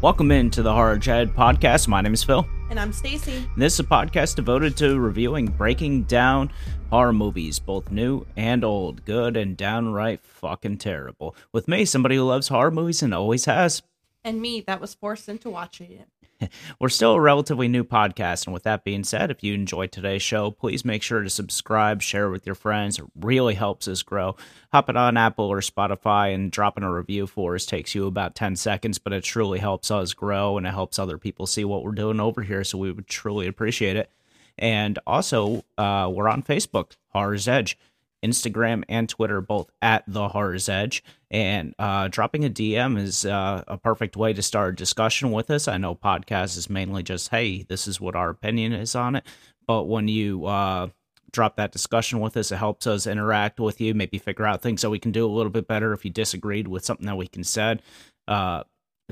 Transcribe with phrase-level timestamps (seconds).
[0.00, 1.88] Welcome into the Horror Chat podcast.
[1.88, 2.46] My name is Phil.
[2.70, 3.44] And I'm Stacy.
[3.56, 6.52] This is a podcast devoted to reviewing, breaking down
[6.88, 11.34] horror movies, both new and old, good and downright fucking terrible.
[11.50, 13.82] With me, somebody who loves horror movies and always has.
[14.22, 16.08] And me, that was forced into watching it.
[16.80, 20.22] We're still a relatively new podcast, and with that being said, if you enjoyed today's
[20.22, 22.98] show, please make sure to subscribe, share with your friends.
[22.98, 24.36] It really helps us grow.
[24.72, 28.34] Hop it on Apple or Spotify and dropping a review for us takes you about
[28.34, 31.84] 10 seconds, but it truly helps us grow and it helps other people see what
[31.84, 34.10] we're doing over here, so we would truly appreciate it.
[34.58, 37.78] And also, uh, we're on Facebook, Horror's Edge.
[38.22, 41.02] Instagram and Twitter, both at the Horror's Edge.
[41.30, 45.50] And uh, dropping a DM is uh, a perfect way to start a discussion with
[45.50, 45.68] us.
[45.68, 49.26] I know podcast is mainly just, hey, this is what our opinion is on it.
[49.66, 50.88] But when you uh,
[51.30, 54.82] drop that discussion with us, it helps us interact with you, maybe figure out things
[54.82, 57.26] that we can do a little bit better if you disagreed with something that we
[57.26, 57.82] can said.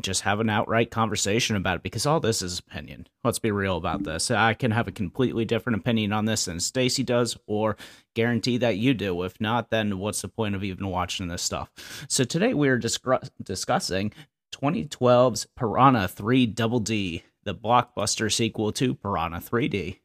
[0.01, 3.07] Just have an outright conversation about it because all this is opinion.
[3.25, 4.31] Let's be real about this.
[4.31, 7.79] I can have a completely different opinion on this than Stacy does, or
[8.15, 9.23] guarantee that you do.
[9.23, 11.71] If not, then what's the point of even watching this stuff?
[12.09, 14.13] So today we are discuss- discussing
[14.53, 20.01] 2012's Piranha 3 Double D, the blockbuster sequel to Piranha 3D.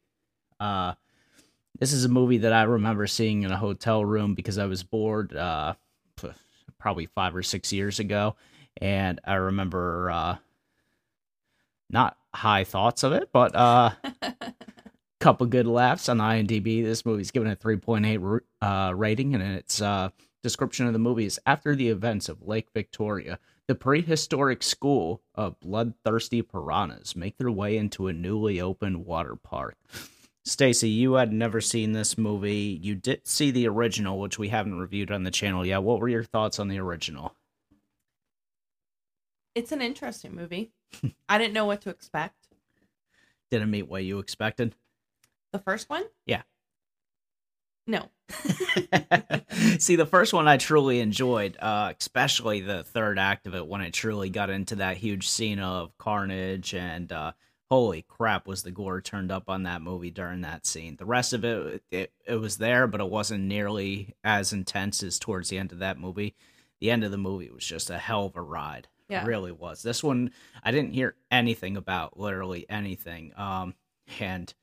[0.58, 0.94] Uh,
[1.80, 4.84] this is a movie that I remember seeing in a hotel room because I was
[4.84, 5.74] bored uh,
[6.80, 8.36] probably five or six years ago
[8.78, 10.38] and I remember uh,
[11.90, 13.92] not high thoughts of it, but uh,
[14.22, 14.36] a
[15.20, 16.84] couple good laughs on IMDb.
[16.84, 20.10] This movie's given a 3.8 uh, rating, and its uh,
[20.44, 23.40] description of the movie is after the events of Lake Victoria.
[23.68, 29.78] The prehistoric school of bloodthirsty piranhas make their way into a newly opened water park.
[30.44, 32.80] Stacy, you had never seen this movie.
[32.82, 35.84] You did see the original, which we haven't reviewed on the channel yet.
[35.84, 37.36] What were your thoughts on the original?
[39.54, 40.72] It's an interesting movie.
[41.30, 42.48] I didn't know what to expect.
[43.50, 44.76] Didn't meet what you expected.
[45.52, 46.04] The first one?
[46.26, 46.44] Yeah.
[47.86, 48.10] No.
[49.80, 53.82] See, the first one I truly enjoyed, uh, especially the third act of it when
[53.82, 57.34] it truly got into that huge scene of carnage and uh,
[57.70, 60.96] holy crap was the gore turned up on that movie during that scene.
[60.96, 65.20] The rest of it, it, it was there, but it wasn't nearly as intense as
[65.20, 66.36] towards the end of that movie.
[66.80, 68.88] The end of the movie was just a hell of a ride.
[69.12, 69.24] Yeah.
[69.24, 69.84] It really was.
[69.84, 70.32] This one
[70.64, 73.34] I didn't hear anything about, literally anything.
[73.38, 73.76] Um,
[74.20, 74.54] and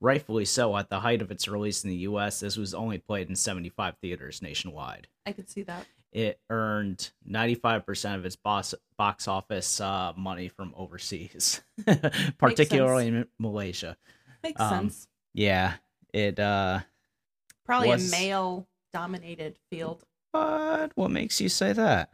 [0.00, 0.76] rightfully so.
[0.76, 3.96] At the height of its release in the U.S., this was only played in 75
[4.00, 5.08] theaters nationwide.
[5.26, 5.86] I could see that.
[6.10, 11.60] It earned 95% of its box box office uh, money from overseas,
[12.38, 13.96] particularly in Malaysia.
[14.42, 15.08] Makes um, sense.
[15.34, 15.74] Yeah,
[16.14, 16.80] it uh,
[17.66, 18.08] probably was...
[18.08, 20.02] a male dominated field.
[20.32, 22.10] But what makes you say that?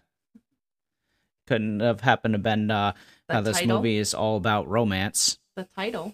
[1.46, 2.92] Couldn't have happened to been uh,
[3.28, 3.76] how this title?
[3.76, 5.38] movie is all about romance.
[5.56, 6.12] The title.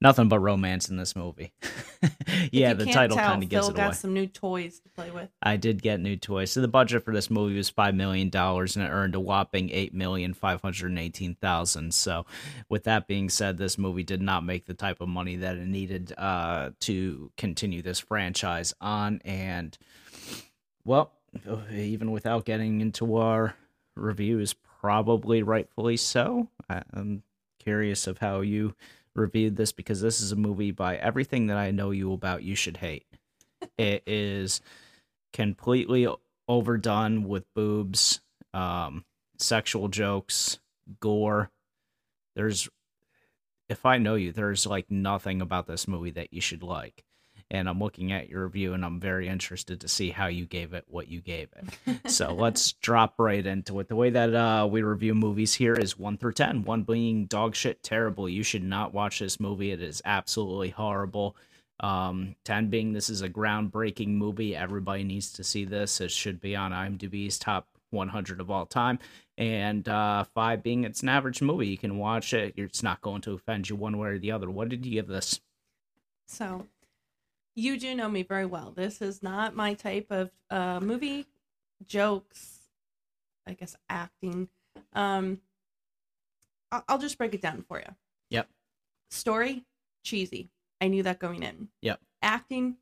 [0.00, 1.54] Nothing but romance in this movie.
[2.52, 3.88] yeah, the title kind of gives Phil it away.
[3.88, 5.30] got some new toys to play with.
[5.42, 6.50] I did get new toys.
[6.50, 9.70] So the budget for this movie was five million dollars, and it earned a whopping
[9.70, 11.94] eight million five hundred eighteen thousand.
[11.94, 12.26] So,
[12.68, 15.66] with that being said, this movie did not make the type of money that it
[15.66, 19.22] needed uh, to continue this franchise on.
[19.24, 19.78] And
[20.84, 21.12] well,
[21.72, 23.54] even without getting into our
[23.94, 26.48] reviews, probably rightfully so.
[26.68, 27.22] I'm
[27.58, 28.74] curious of how you
[29.16, 32.54] reviewed this because this is a movie by everything that I know you about you
[32.54, 33.06] should hate.
[33.78, 34.60] it is
[35.32, 36.06] completely
[36.48, 38.20] overdone with boobs,
[38.54, 39.04] um,
[39.38, 40.58] sexual jokes,
[41.00, 41.50] gore.
[42.34, 42.68] There's
[43.68, 47.04] if I know you, there's like nothing about this movie that you should like
[47.50, 50.74] and I'm looking at your review and I'm very interested to see how you gave
[50.74, 52.10] it what you gave it.
[52.10, 53.88] so let's drop right into it.
[53.88, 57.54] The way that uh, we review movies here is 1 through 10, 1 being dog
[57.54, 58.28] shit terrible.
[58.28, 59.70] You should not watch this movie.
[59.70, 61.36] It is absolutely horrible.
[61.78, 64.56] Um, 10 being this is a groundbreaking movie.
[64.56, 66.00] Everybody needs to see this.
[66.00, 68.98] It should be on IMDb's top 100 of all time.
[69.38, 71.68] And uh, 5 being it's an average movie.
[71.68, 72.54] You can watch it.
[72.56, 74.50] It's not going to offend you one way or the other.
[74.50, 75.40] What did you give this?
[76.26, 76.66] So
[77.56, 78.72] you do know me very well.
[78.76, 81.26] This is not my type of uh, movie.
[81.86, 82.60] Jokes,
[83.46, 84.48] I guess acting.
[84.92, 85.40] Um,
[86.70, 87.94] I'll, I'll just break it down for you.
[88.30, 88.48] Yep.
[89.10, 89.64] Story,
[90.04, 90.50] cheesy.
[90.80, 91.68] I knew that going in.
[91.82, 92.00] Yep.
[92.22, 92.76] Acting,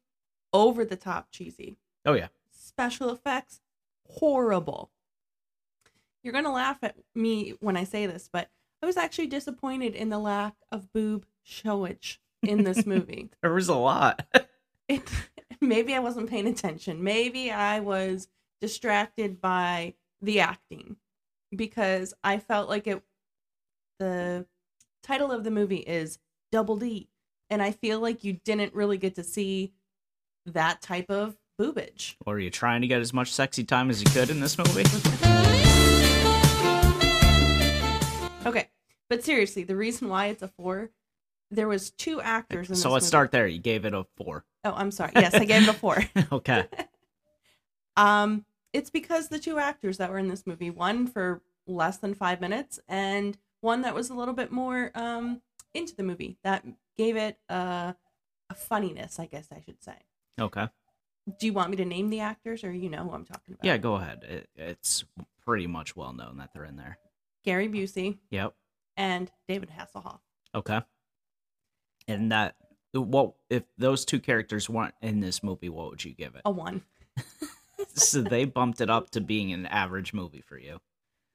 [0.53, 1.77] over the top cheesy.
[2.05, 2.29] Oh yeah.
[2.51, 3.61] Special effects,
[4.09, 4.91] horrible.
[6.23, 8.49] You're gonna laugh at me when I say this, but
[8.83, 13.31] I was actually disappointed in the lack of boob showage in this movie.
[13.43, 14.25] there was a lot.
[14.89, 15.03] It
[15.61, 17.03] maybe I wasn't paying attention.
[17.03, 18.29] Maybe I was
[18.61, 20.97] distracted by the acting
[21.55, 23.03] because I felt like it
[23.99, 24.47] the
[25.03, 26.19] title of the movie is
[26.51, 27.09] Double D
[27.51, 29.73] and I feel like you didn't really get to see
[30.47, 32.17] that type of boobage.
[32.27, 34.59] Or are you trying to get as much sexy time as you could in this
[34.59, 34.85] movie?
[38.47, 38.69] Okay.
[39.09, 40.91] But seriously, the reason why it's a 4
[41.51, 43.09] there was two actors in so let's movie.
[43.09, 43.47] start there.
[43.47, 44.45] You gave it a four.
[44.65, 45.13] Oh, I'm sorry.
[45.15, 46.05] Yes, I gave it a 4.
[46.33, 46.65] okay.
[47.97, 52.15] Um, it's because the two actors that were in this movie, one for less than
[52.15, 55.41] five minutes, and one that was a little bit more um
[55.75, 56.65] into the movie, that
[56.97, 57.95] gave it a,
[58.51, 59.95] a funniness, I guess I should say.
[60.41, 60.69] Okay.
[61.39, 63.65] Do you want me to name the actors, or you know who I'm talking about?
[63.65, 64.25] Yeah, go ahead.
[64.25, 65.05] It, it's
[65.45, 66.99] pretty much well known that they're in there.
[67.45, 68.55] Gary Busey Yep.
[68.97, 70.19] and David Hasselhoff.
[70.55, 70.81] Okay.
[72.07, 72.55] And that
[72.93, 76.43] what if those two characters weren't in this movie, what would you give it?
[76.45, 76.83] A one.
[77.95, 80.81] so they bumped it up to being an average movie for you.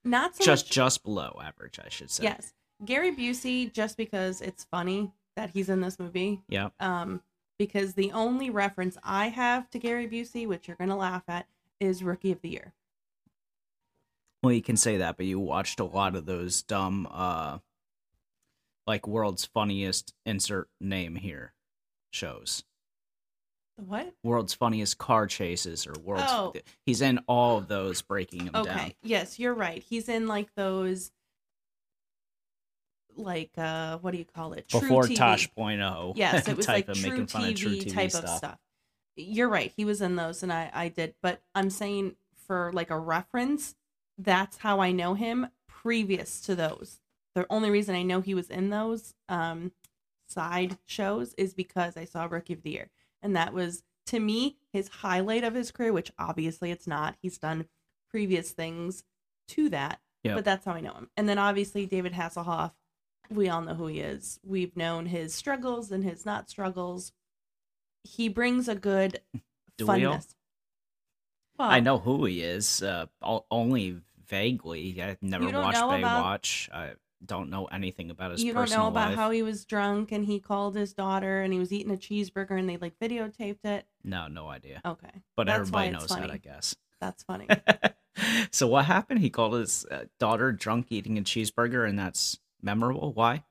[0.03, 0.71] Not so just much.
[0.71, 2.23] just below average, I should say.
[2.23, 2.53] Yes,
[2.85, 6.41] Gary Busey, just because it's funny that he's in this movie.
[6.47, 6.69] Yeah.
[6.79, 7.21] Um,
[7.57, 11.47] because the only reference I have to Gary Busey, which you're gonna laugh at,
[11.79, 12.73] is Rookie of the Year.
[14.41, 17.59] Well, you can say that, but you watched a lot of those dumb uh
[18.89, 21.53] like world's funniest insert name here
[22.11, 22.63] shows.
[23.77, 24.11] What?
[24.23, 26.53] World's funniest car chases or world's Oh.
[26.87, 28.73] he's in all of those breaking them Okay.
[28.73, 28.91] down.
[29.03, 29.83] Yes, you're right.
[29.83, 31.11] He's in like those
[33.15, 34.67] like uh what do you call it?
[34.67, 35.15] True Before TV.
[35.15, 38.23] Tosh.0 Yes, it was type like of true making fun TV, of truTV type stuff.
[38.23, 38.57] of stuff.
[39.15, 39.71] You're right.
[39.77, 42.15] He was in those and I I did, but I'm saying
[42.47, 43.75] for like a reference,
[44.17, 46.99] that's how I know him previous to those.
[47.35, 49.71] The only reason I know he was in those um
[50.27, 52.89] side shows is because I saw Rookie of the Year.
[53.21, 57.15] And that was to me his highlight of his career, which obviously it's not.
[57.21, 57.67] He's done
[58.09, 59.03] previous things
[59.49, 59.99] to that.
[60.23, 60.35] Yep.
[60.35, 61.09] But that's how I know him.
[61.17, 62.71] And then obviously David Hasselhoff,
[63.29, 64.39] we all know who he is.
[64.43, 67.11] We've known his struggles and his not struggles.
[68.03, 69.21] He brings a good
[69.77, 70.35] Do funness.
[71.57, 73.07] Well, I know who he is, uh,
[73.51, 73.97] only
[74.27, 75.01] vaguely.
[75.01, 76.69] I've never watched know about- Baywatch.
[76.71, 76.93] I
[77.25, 79.15] don't know anything about his you don't know about life.
[79.17, 82.57] how he was drunk and he called his daughter and he was eating a cheeseburger
[82.57, 83.85] and they like videotaped it.
[84.03, 84.81] No, no idea.
[84.85, 86.31] Okay, But that's everybody knows that.
[86.31, 86.75] I guess.
[87.01, 87.47] that's funny.
[88.51, 89.19] so what happened?
[89.19, 93.11] He called his uh, daughter drunk eating a cheeseburger, and that's memorable.
[93.13, 93.43] Why?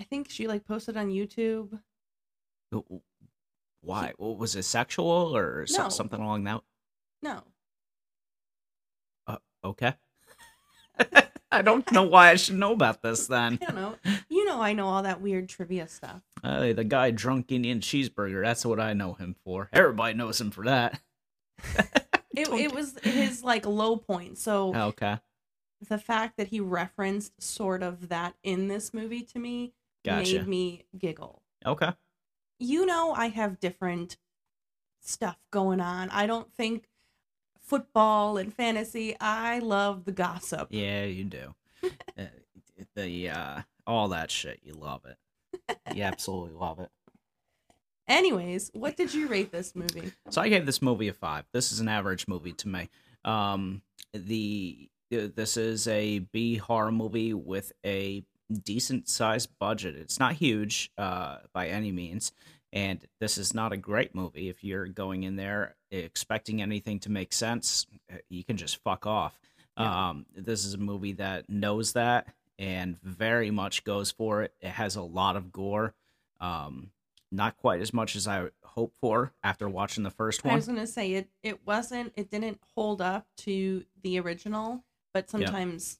[0.00, 1.80] I think she like posted on YouTube.
[3.80, 4.12] Why?
[4.16, 5.88] What was it sexual or No.
[5.88, 6.62] something along that?
[7.22, 7.42] No,
[9.64, 9.92] Okay.
[11.50, 13.58] I don't know why I should know about this then.
[13.62, 13.94] I don't know.
[14.28, 16.22] You know, I know all that weird trivia stuff.
[16.44, 18.42] Uh, the guy drunk Indian cheeseburger.
[18.44, 19.68] That's what I know him for.
[19.72, 21.00] Everybody knows him for that.
[22.36, 24.36] it, it was his like low point.
[24.38, 25.18] So Okay.
[25.88, 29.72] the fact that he referenced sort of that in this movie to me
[30.04, 30.34] Gotcha.
[30.40, 31.42] made me giggle.
[31.64, 31.92] Okay.
[32.58, 34.16] You know, I have different
[35.00, 36.10] stuff going on.
[36.10, 36.88] I don't think
[37.68, 39.16] football and fantasy.
[39.20, 40.68] I love the gossip.
[40.70, 41.54] Yeah, you do.
[42.18, 42.24] uh,
[42.94, 45.16] the uh, all that shit, you love it.
[45.94, 46.90] You absolutely love it.
[48.06, 50.12] Anyways, what did you rate this movie?
[50.30, 51.44] So I gave this movie a five.
[51.52, 52.88] This is an average movie to me.
[53.24, 53.82] Um,
[54.14, 58.24] the uh, this is a B horror movie with a
[58.62, 59.94] decent sized budget.
[59.94, 62.32] It's not huge uh, by any means,
[62.72, 64.48] and this is not a great movie.
[64.48, 69.06] If you're going in there expecting anything to make sense, uh, you can just fuck
[69.06, 69.38] off.
[69.78, 70.10] Yeah.
[70.10, 72.26] Um, this is a movie that knows that
[72.58, 74.52] and very much goes for it.
[74.60, 75.94] It has a lot of gore.
[76.40, 76.90] Um,
[77.30, 80.52] not quite as much as I hoped for after watching the first one.
[80.52, 81.28] I was gonna say it.
[81.42, 82.12] It wasn't.
[82.16, 84.84] It didn't hold up to the original.
[85.14, 85.98] But sometimes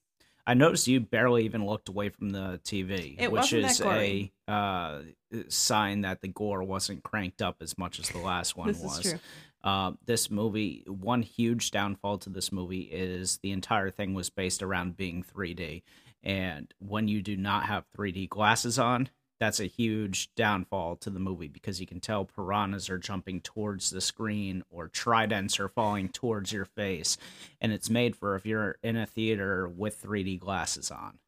[0.49, 5.01] I noticed you barely even looked away from the TV, It which is a uh,
[5.49, 8.99] sign that the gore wasn't cranked up as much as the last one this was.
[9.05, 9.21] is true.
[9.63, 14.63] Uh, this movie, one huge downfall to this movie is the entire thing was based
[14.63, 15.83] around being 3D.
[16.23, 21.21] And when you do not have 3D glasses on, that's a huge downfall to the
[21.21, 26.09] movie because you can tell piranhas are jumping towards the screen or tridents are falling
[26.09, 27.17] towards your face.
[27.61, 31.19] And it's made for if you're in a theater with 3D glasses on.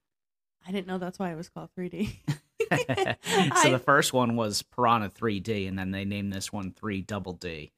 [0.67, 2.17] I didn't know that's why it was called 3D.
[2.29, 7.00] so I- the first one was Piranha 3D, and then they named this one 3
[7.02, 7.71] Double D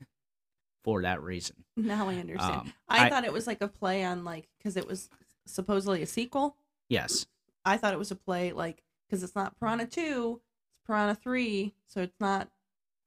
[0.82, 1.56] for that reason.
[1.76, 2.52] now I understand.
[2.54, 5.08] Um, I, I- thought it was like a play on like because it was
[5.46, 6.56] supposedly a sequel.
[6.88, 7.26] Yes.
[7.64, 8.82] I thought it was a play like
[9.12, 10.40] because it's not Piranha Two,
[10.72, 12.48] it's Piranha Three, so it's not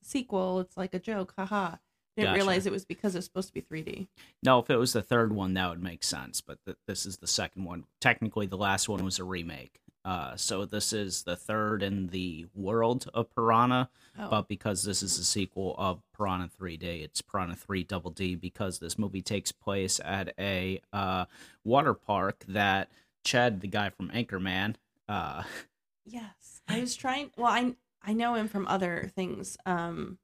[0.01, 0.59] a sequel.
[0.59, 1.77] It's like a joke, haha.
[2.15, 2.35] Didn't Gotcha.
[2.37, 4.07] realize it was because it's supposed to be 3D.
[4.41, 6.39] No, if it was the third one, that would make sense.
[6.39, 7.85] But th- this is the second one.
[7.99, 9.81] Technically, the last one was a remake.
[10.05, 13.89] Uh, so this is the third in the world of Piranha.
[14.17, 18.35] Oh, But because this is a sequel of Piranha 3D, it's Piranha 3 Double D
[18.35, 21.25] because this movie takes place at a uh,
[21.65, 22.89] water park that
[23.25, 24.75] Chad, the guy from Anchorman,
[25.09, 25.43] uh,
[26.05, 26.61] yes.
[26.67, 27.31] I was trying.
[27.37, 29.57] Well, I I know him from other things.
[29.65, 30.17] Um,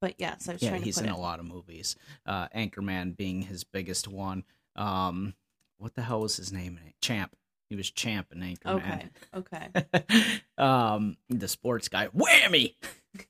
[0.00, 1.12] but yes, I was yeah, trying to he's in it.
[1.12, 1.96] a lot of movies.
[2.24, 4.44] Uh, Anchorman being his biggest one.
[4.76, 5.34] Um,
[5.78, 6.78] what the hell was his name?
[6.80, 6.94] in it?
[7.00, 7.34] Champ.
[7.68, 9.10] He was Champ in Anchorman.
[9.34, 9.70] Okay.
[9.74, 10.40] Okay.
[10.58, 12.08] um, the sports guy.
[12.08, 12.74] Whammy.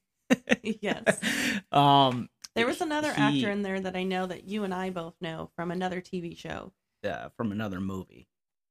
[0.62, 1.20] yes.
[1.72, 4.90] Um, There was another he- actor in there that I know that you and I
[4.90, 6.72] both know from another TV show.
[7.04, 8.26] uh, from another movie.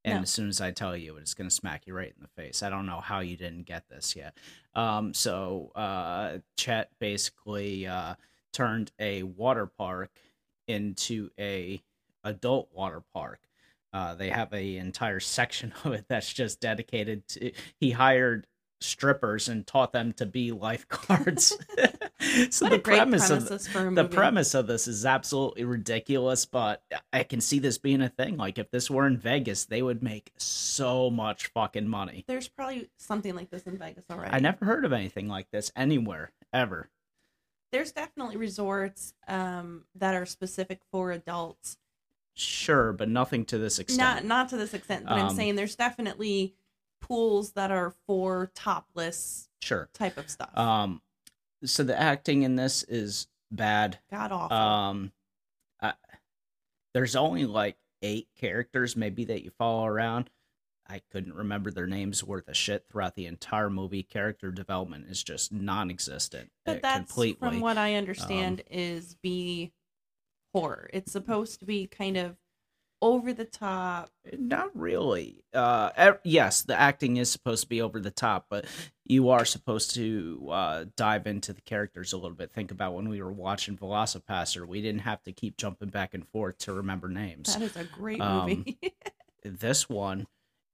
[0.08, 0.22] And No.
[0.22, 2.64] as soon as I tell you, it's going to smack you right in the face.
[2.64, 4.38] I don't know how you didn't get this yet.
[4.74, 8.16] Um, so uh, Chet basically uh,
[8.54, 10.12] turned a water park
[10.68, 11.82] into a
[12.24, 13.40] adult water park.
[13.92, 17.52] Uh, they have an entire section of it that's just dedicated to.
[17.80, 18.48] He hired
[18.80, 21.58] strippers and taught them to be lifeguards.
[22.50, 24.16] so the premise of premises for a the movie.
[24.16, 28.38] premise of this is absolutely ridiculous, but I can see this being a thing.
[28.38, 32.26] Like if this were in Vegas, they would make so much fucking money.
[32.28, 34.32] There's probably something like this in Vegas already.
[34.34, 36.90] I never heard of anything like this anywhere ever.
[37.72, 41.78] There's definitely resorts um, that are specific for adults.
[42.34, 44.00] Sure, but nothing to this extent.
[44.00, 46.54] not not to this extent, but I'm Um, saying there's definitely
[47.02, 49.90] pools that are for topless sure.
[49.94, 50.56] type of stuff.
[50.58, 51.02] Um,
[51.64, 54.00] so the acting in this is bad.
[54.12, 54.58] God awful.
[54.58, 55.12] Um,
[55.82, 55.94] I,
[56.94, 60.30] there's only like eight characters maybe that you follow around.
[60.90, 64.04] I couldn't remember their names worth a shit throughout the entire movie.
[64.04, 66.50] Character development is just non-existent.
[66.66, 67.50] but uh, that's completely.
[67.50, 69.74] from what I understand is be
[70.54, 70.90] horror.
[70.94, 72.38] It's supposed to be kind of
[73.02, 74.10] over the top.
[74.38, 75.44] Not really.
[75.54, 78.66] Uh, yes, the acting is supposed to be over the top, but
[79.06, 82.52] you are supposed to uh, dive into the characters a little bit.
[82.52, 86.28] Think about when we were watching VelociPastor, we didn't have to keep jumping back and
[86.28, 87.54] forth to remember names.
[87.54, 88.78] That is a great Um, movie.
[89.44, 90.28] this one,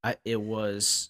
[0.03, 1.09] I, it was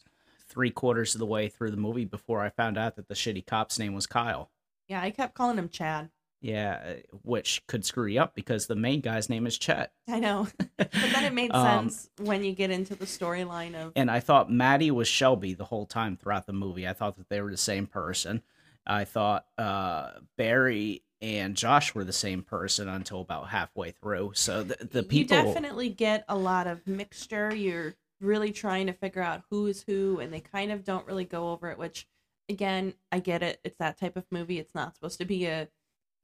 [0.50, 3.46] three quarters of the way through the movie before I found out that the shitty
[3.46, 4.50] cop's name was Kyle.
[4.88, 6.10] yeah, I kept calling him Chad.
[6.44, 9.94] Yeah, uh, which could screw you up because the main guy's name is Chet.
[10.10, 10.48] I know.
[10.78, 14.20] But then it made Um, sense when you get into the storyline of And I
[14.20, 16.86] thought Maddie was Shelby the whole time throughout the movie.
[16.88, 18.44] I thought that they were the same person.
[18.86, 24.34] I thought uh, Barry and Josh were the same person until about halfway through.
[24.36, 25.38] So the, the people.
[25.38, 27.56] you definitely get a lot of mixture.
[27.56, 31.26] You're really trying to figure out who is who, and they kind of don't really
[31.26, 31.78] go over it.
[31.78, 32.06] Which,
[32.50, 33.62] again, I get it.
[33.64, 34.60] It's that type of movie.
[34.60, 35.70] It's not supposed to be a,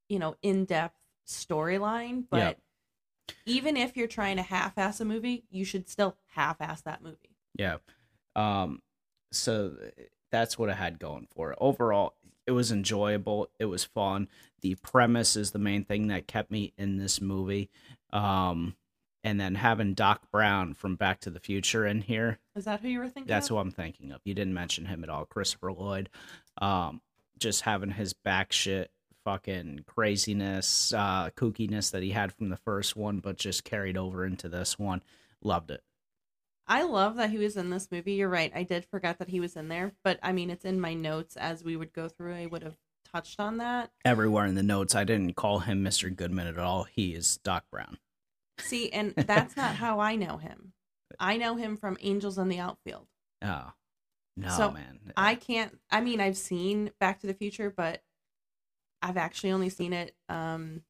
[0.09, 0.97] you know, in depth
[1.27, 2.25] storyline.
[2.29, 2.59] But
[3.29, 3.33] Yeah.
[3.45, 7.01] even if you're trying to half ass a movie, you should still half ass that
[7.01, 7.37] movie.
[7.55, 7.77] Yeah.
[8.35, 8.81] Um
[9.31, 9.75] so
[10.31, 11.57] that's what I had going for it.
[11.61, 12.15] Overall,
[12.47, 13.47] it was enjoyable.
[13.59, 14.27] It was fun.
[14.61, 17.69] The premise is the main thing that kept me in this movie.
[18.11, 18.75] Um
[19.23, 22.87] and then having Doc Brown from Back to the Future in here, Is that who
[22.87, 23.27] you were thinking?
[23.27, 23.55] that's of?
[23.55, 24.21] who I'm thinking of.
[24.23, 26.09] You didn't mention him at all, Christopher Lloyd.
[26.59, 27.01] Um
[27.37, 28.91] just having his back shit
[29.25, 34.25] fucking craziness, uh kookiness that he had from the first one but just carried over
[34.25, 35.01] into this one.
[35.43, 35.83] Loved it.
[36.67, 38.13] I love that he was in this movie.
[38.13, 38.51] You're right.
[38.53, 41.35] I did forget that he was in there, but I mean, it's in my notes
[41.35, 42.35] as we would go through.
[42.35, 42.77] I would have
[43.11, 43.89] touched on that.
[44.05, 44.93] everywhere in the notes.
[44.93, 46.15] I didn't call him Mr.
[46.15, 46.83] Goodman at all.
[46.83, 47.97] He is Doc Brown.
[48.59, 50.73] See, and that's not how I know him.
[51.19, 53.07] I know him from Angels in the Outfield.
[53.41, 53.71] Oh,
[54.37, 54.99] no, So, man.
[55.17, 55.79] I can't.
[55.89, 58.03] I mean, I've seen Back to the Future, but
[59.01, 60.15] I've actually only seen it.
[60.27, 60.83] Um,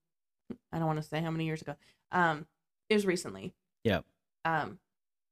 [0.71, 1.75] I don't want to say how many years ago.
[2.11, 2.47] Um,
[2.89, 3.53] it was recently.
[3.83, 4.05] Yep.
[4.45, 4.79] Um,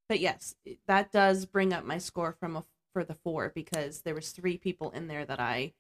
[0.10, 0.56] but yes,
[0.88, 4.58] that does bring up my score from a for the four because there was three
[4.58, 5.74] people in there that I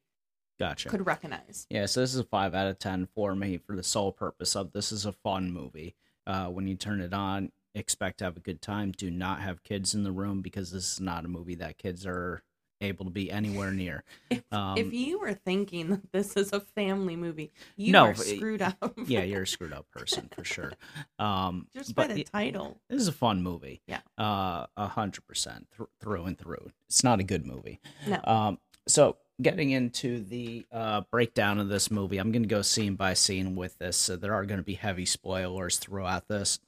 [0.59, 0.89] gotcha.
[0.89, 1.65] could recognize.
[1.69, 4.55] Yeah, so this is a five out of ten for me for the sole purpose
[4.55, 5.95] of this is a fun movie.
[6.27, 8.91] Uh, when you turn it on, expect to have a good time.
[8.91, 12.05] Do not have kids in the room because this is not a movie that kids
[12.05, 12.43] are
[12.81, 14.03] able to be anywhere near.
[14.29, 18.15] If, Um, if you were thinking that this is a family movie, you No, are
[18.15, 18.93] screwed up.
[19.07, 20.73] yeah, you're a screwed up person for sure.
[21.19, 22.79] Um, just by the it- title.
[22.89, 23.81] This is a fun movie.
[23.87, 24.01] Yeah.
[24.17, 26.71] Uh, a hundred percent thr- through and through.
[26.87, 27.79] It's not a good movie.
[28.07, 28.19] No.
[28.23, 32.95] Um, so getting into the uh, breakdown of this movie, I'm going to go scene
[32.95, 33.97] by scene with this.
[33.97, 36.59] So there are going to be heavy spoilers throughout this.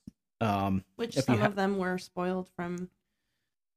[0.41, 2.89] Um, Which some ha- of them were spoiled from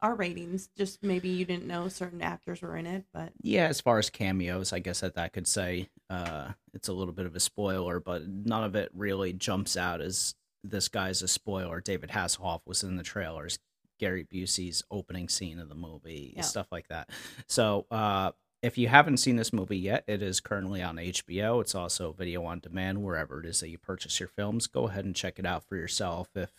[0.03, 0.69] our ratings.
[0.77, 4.11] Just maybe you didn't know certain actors were in it, but yeah, as far as
[4.11, 8.01] cameos, I guess that that could say uh, it's a little bit of a spoiler,
[8.01, 11.81] but none of it really jumps out as this guy's a spoiler.
[11.81, 13.59] David Hasselhoff was in the trailers.
[13.99, 16.43] Gary Busey's opening scene of the movie, Yeah.
[16.43, 17.09] stuff like that.
[17.47, 18.33] So, uh,
[18.63, 21.61] if you haven't seen this movie yet, it is currently on HBO.
[21.61, 24.69] It's also video on demand wherever it is that you purchase your films.
[24.69, 26.53] Go ahead and check it out for yourself if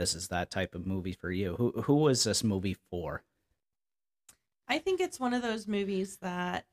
[0.00, 1.54] this is that type of movie for you.
[1.56, 3.22] Who who was this movie for?
[4.66, 6.64] I think it's one of those movies that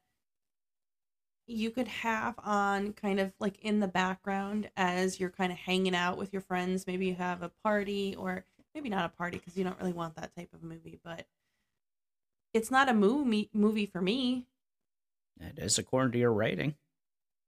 [1.46, 5.94] you could have on kind of like in the background as you're kind of hanging
[5.94, 6.88] out with your friends.
[6.88, 10.16] Maybe you have a party or maybe not a party because you don't really want
[10.16, 11.26] that type of movie, but
[12.54, 14.46] it's not a movie movie for me
[15.42, 16.76] It is according to your rating.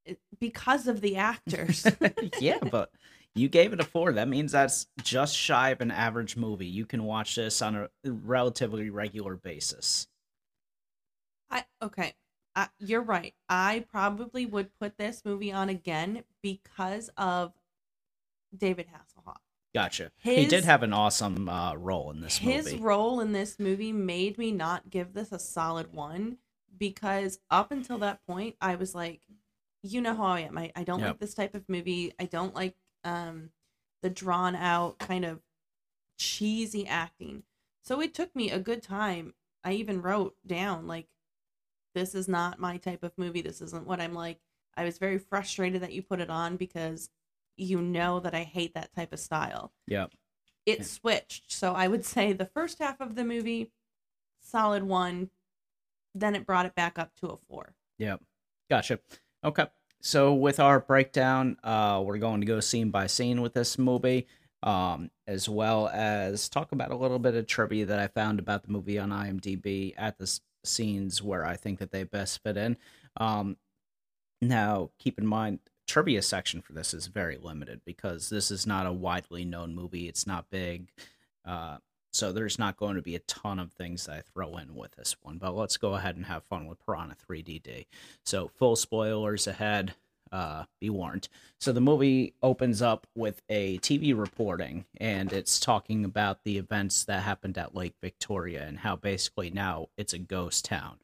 [0.05, 1.86] it- because of the actors.
[2.41, 2.91] yeah, but
[3.36, 4.13] you gave it a four.
[4.13, 6.65] That means that's just shy of an average movie.
[6.67, 10.07] You can watch this on a relatively regular basis.
[11.50, 12.15] I okay.
[12.55, 13.33] I, you're right.
[13.48, 17.53] I probably would put this movie on again because of
[18.55, 19.38] David Hasselhoff.
[19.74, 20.12] Gotcha.
[20.17, 22.71] he did have an awesome uh, role in this His movie.
[22.77, 26.38] His role in this movie made me not give this a solid one
[26.77, 29.21] because up until that point, I was like,
[29.83, 30.57] you know how I am.
[30.57, 31.07] I, I don't Yep.
[31.07, 32.13] like this type of movie.
[32.19, 33.49] I don't like um
[34.01, 35.41] the drawn out kind of
[36.17, 37.43] cheesy acting.
[37.83, 39.33] So it took me a good time.
[39.63, 41.07] I even wrote down like
[41.95, 43.41] this is not my type of movie.
[43.41, 44.39] This isn't what I'm like.
[44.77, 47.09] I was very frustrated that you put it on because
[47.57, 50.11] you know that I hate that type of style Yep.
[50.65, 50.85] it Yeah.
[50.85, 51.51] switched.
[51.51, 53.71] So I would say the first half of the movie,
[54.39, 55.29] solid one.
[56.15, 57.75] Then it brought it back up to a four.
[57.97, 58.21] Yep.
[58.69, 58.99] Gotcha.
[59.43, 59.65] Okay.
[60.01, 64.27] So with our breakdown, uh, we're going to go scene by scene with this movie,
[64.63, 68.63] um, as well as talk about a little bit of trivia that I found about
[68.63, 72.55] the movie on IMDb at the s- scenes where I think that they best fit
[72.55, 72.77] in.
[73.17, 73.57] Um,
[74.41, 78.85] now, keep in mind, trivia section for this is very limited because this is not
[78.85, 80.07] a widely known movie.
[80.07, 80.91] It's not big.
[81.43, 81.77] Uh,
[82.12, 84.91] so there's not going to be a ton of things that I throw in with
[84.95, 85.38] this one.
[85.38, 87.86] But let's go ahead and have fun with Piranha 3DD.
[88.24, 89.93] So full spoilers ahead.
[90.32, 91.28] Uh, be warned.
[91.60, 97.04] So the movie opens up with a TV reporting, and it's talking about the events
[97.06, 101.00] that happened at Lake Victoria and how basically now it's a ghost town.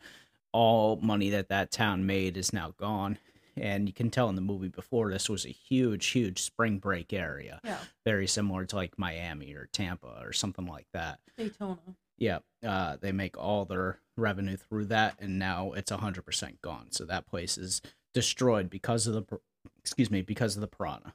[0.51, 3.17] All money that that town made is now gone,
[3.57, 7.13] and you can tell in the movie before this was a huge, huge spring break
[7.13, 7.79] area, Yeah.
[8.05, 11.19] very similar to like Miami or Tampa or something like that.
[11.37, 11.77] Daytona.
[12.17, 16.87] Yeah, uh, they make all their revenue through that, and now it's hundred percent gone.
[16.91, 17.81] So that place is
[18.13, 19.39] destroyed because of the,
[19.79, 21.13] excuse me, because of the piranha.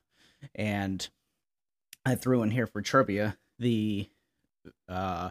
[0.55, 1.09] And
[2.05, 4.09] I threw in here for trivia the,
[4.89, 5.31] uh,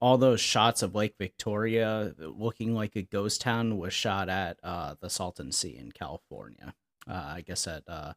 [0.00, 4.94] all those shots of Lake Victoria looking like a ghost town was shot at uh,
[5.00, 6.74] the Salton Sea in California.
[7.08, 8.12] Uh, I guess that uh,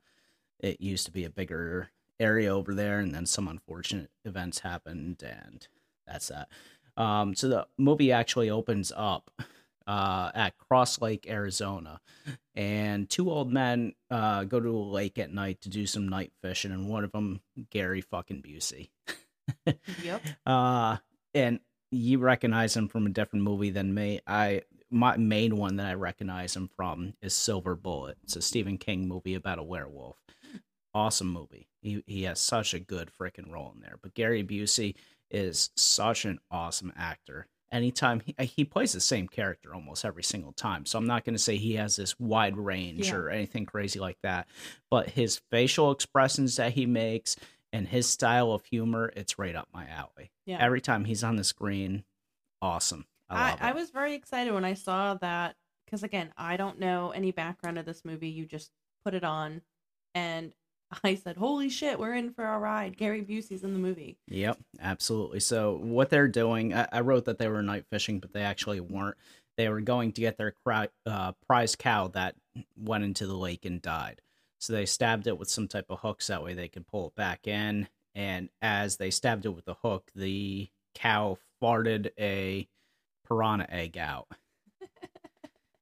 [0.59, 5.23] it used to be a bigger area over there, and then some unfortunate events happened,
[5.23, 5.67] and
[6.05, 6.49] that's that.
[6.95, 9.29] Um, so the movie actually opens up
[9.85, 12.01] uh, at Cross Lake, Arizona,
[12.55, 16.31] and two old men uh, go to a lake at night to do some night
[16.41, 18.89] fishing, and one of them, Gary fucking Busey.
[20.03, 20.21] Yep.
[20.45, 20.97] Uh,
[21.33, 21.59] and
[21.91, 24.19] you recognize him from a different movie than me.
[24.27, 28.17] I my main one that I recognize him from is Silver Bullet.
[28.23, 30.17] It's a Stephen King movie about a werewolf.
[30.93, 31.67] Awesome movie.
[31.81, 33.97] He he has such a good freaking role in there.
[34.01, 34.95] But Gary Busey
[35.29, 37.47] is such an awesome actor.
[37.69, 40.85] Anytime he, he plays the same character almost every single time.
[40.85, 43.15] So I'm not going to say he has this wide range Yeah.
[43.15, 44.47] or anything crazy like that.
[44.89, 47.35] But his facial expressions that he makes
[47.73, 50.32] and his style of humor, it's right up my alley.
[50.45, 50.58] Yeah.
[50.60, 52.03] Every time he's on the screen,
[52.62, 53.06] awesome.
[53.30, 57.12] I I, I, was very excited when I saw that because again, I don't know
[57.12, 58.30] any background of this movie.
[58.30, 58.71] You just
[59.03, 59.62] put it on,
[60.15, 60.53] and
[61.03, 64.17] I said, "Holy shit, we're in for a ride!" Gary Busey's in the movie.
[64.27, 65.41] Yep, absolutely.
[65.41, 68.80] So what they're doing, I, I wrote that they were night fishing, but they actually
[68.80, 69.17] weren't.
[69.58, 72.36] They were going to get their cri- uh, prize cow that
[72.77, 74.21] went into the lake and died.
[74.59, 77.15] So they stabbed it with some type of hooks that way they could pull it
[77.15, 77.87] back in.
[78.15, 82.67] And as they stabbed it with the hook, the cow farted a
[83.27, 84.27] piranha egg out.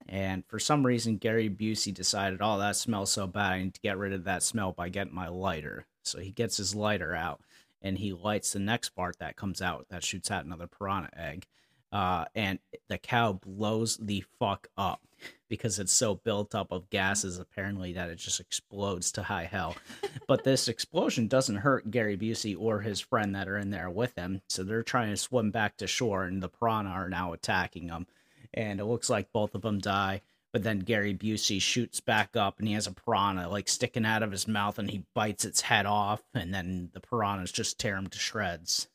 [0.09, 3.53] and for some reason, Gary Busey decided, oh, that smells so bad.
[3.53, 5.85] I need to get rid of that smell by getting my lighter.
[6.03, 7.41] So he gets his lighter out
[7.81, 11.45] and he lights the next part that comes out that shoots out another piranha egg.
[11.91, 12.59] Uh, and
[12.89, 15.01] the cow blows the fuck up
[15.47, 19.75] because it's so built up of gases apparently that it just explodes to high hell.
[20.27, 24.15] but this explosion doesn't hurt Gary Busey or his friend that are in there with
[24.15, 24.41] him.
[24.49, 28.07] So they're trying to swim back to shore and the piranha are now attacking them.
[28.53, 30.21] And it looks like both of them die.
[30.51, 34.23] but then Gary Busey shoots back up and he has a piranha like sticking out
[34.23, 37.97] of his mouth and he bites its head off and then the piranhas just tear
[37.97, 38.87] him to shreds.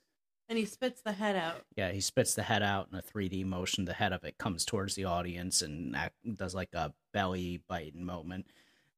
[0.50, 1.62] And he spits the head out.
[1.76, 3.84] Yeah, he spits the head out in a 3D motion.
[3.84, 8.04] The head of it comes towards the audience and act, does like a belly biting
[8.04, 8.46] moment.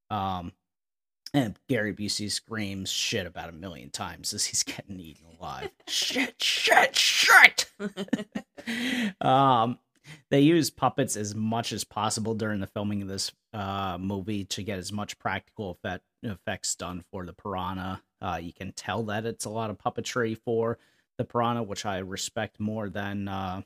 [0.08, 0.52] Um,
[1.34, 5.68] and Gary Busey screams shit about a million times as he's getting eaten alive.
[5.86, 7.70] shit, shit, shit.
[9.20, 9.78] um,
[10.30, 14.62] they use puppets as much as possible during the filming of this uh, movie to
[14.62, 18.00] get as much practical effect, effects done for the piranha.
[18.22, 20.78] Uh, you can tell that it's a lot of puppetry for
[21.18, 23.62] the piranha, which I respect more than uh,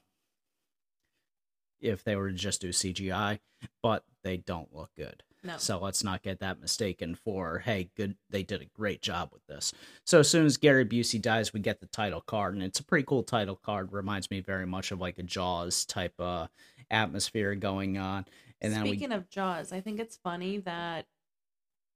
[1.81, 3.39] if they were to just do CGI,
[3.83, 5.23] but they don't look good.
[5.45, 5.59] No.
[5.59, 9.47] So let's not get that mistaken for, hey, good, they did a great job with
[9.47, 9.73] this.
[10.05, 12.85] So as soon as Gary Busey dies, we get the title card, and it's a
[12.85, 13.93] pretty cool title card.
[13.93, 16.49] Reminds me very much of like a Jaws type uh,
[16.91, 18.25] atmosphere going on.
[18.61, 21.07] And then Speaking of Jaws, I think it's funny that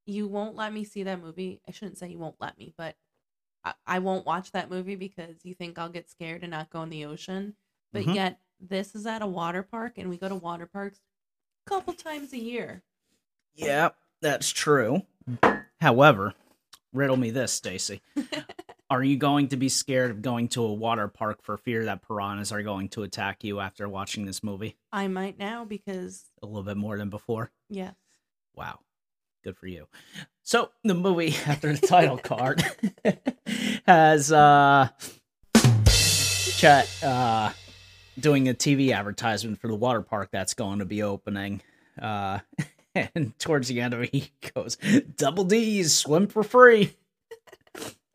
[0.06, 1.60] you won't let me see that movie.
[1.66, 2.94] I shouldn't say you won't let me, but
[3.64, 6.82] I, I won't watch that movie because you think I'll get scared and not go
[6.82, 7.54] in the ocean.
[7.92, 8.14] But Mhm.
[8.14, 11.00] yet, this is at a water park, and we go to water parks
[11.66, 12.82] a couple times a year.
[13.54, 13.90] yeah,
[14.22, 15.02] that's true.
[15.80, 16.34] However,
[16.92, 18.00] riddle me this, Stacy.
[18.90, 22.02] Are you going to be scared of going to a water park for fear that
[22.02, 26.46] piranhas are going to attack you after watching this movie I might now because, a
[26.46, 27.50] little bit more than before?
[27.68, 27.94] yes.
[28.54, 28.80] Wow.
[29.44, 29.86] Good for you.
[30.42, 32.62] So the movie after the title card
[33.86, 34.88] has uh
[35.86, 37.52] Chet uh
[38.18, 41.62] doing a TV advertisement for the water park that's going to be opening.
[42.00, 42.40] Uh
[42.94, 44.76] and towards the end of it he goes,
[45.16, 46.94] Double D's swim for free.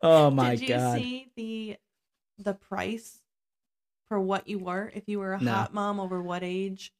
[0.02, 0.58] Oh my god!
[0.60, 0.98] Did you god.
[0.98, 1.76] see the
[2.38, 3.18] the price
[4.08, 5.52] for what you were if you were a No.
[5.52, 6.92] hot mom over what age?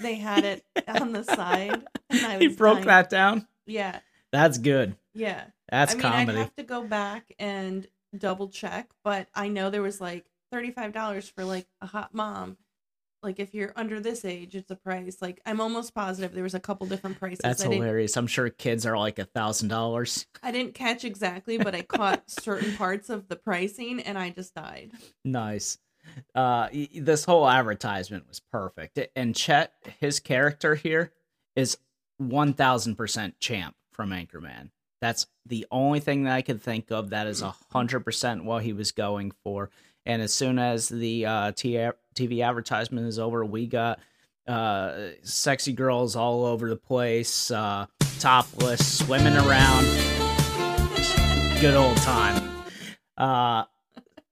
[0.00, 1.82] They had it on the side.
[2.08, 2.86] And I he broke dying.
[2.86, 3.46] that down.
[3.66, 4.00] Yeah,
[4.32, 4.96] That's good.
[5.12, 5.44] yeah.
[5.70, 6.38] That's I mean, comedy.
[6.38, 10.70] I'd have to go back and double check, but I know there was like thirty
[10.70, 12.56] five dollars for like a hot mom.
[13.22, 15.18] Like if you're under this age, it's a price.
[15.20, 17.40] Like I'm almost positive there was a couple different prices.
[17.42, 18.16] That's I hilarious.
[18.16, 20.26] I'm sure kids are like a thousand dollars.
[20.42, 24.54] I didn't catch exactly, but I caught certain parts of the pricing, and I just
[24.54, 24.92] died.
[25.24, 25.78] Nice.
[26.34, 31.12] Uh, this whole advertisement was perfect, and Chet, his character here,
[31.54, 31.76] is
[32.16, 34.70] one thousand percent champ from Anchorman.
[35.00, 38.62] That's the only thing that I could think of that is a hundred percent what
[38.62, 39.70] he was going for.
[40.06, 44.00] And as soon as the uh, TV advertisement is over, we got
[44.46, 47.86] uh, sexy girls all over the place, uh,
[48.18, 49.84] topless, swimming around.
[51.60, 52.50] Good old time.
[53.16, 53.64] Uh,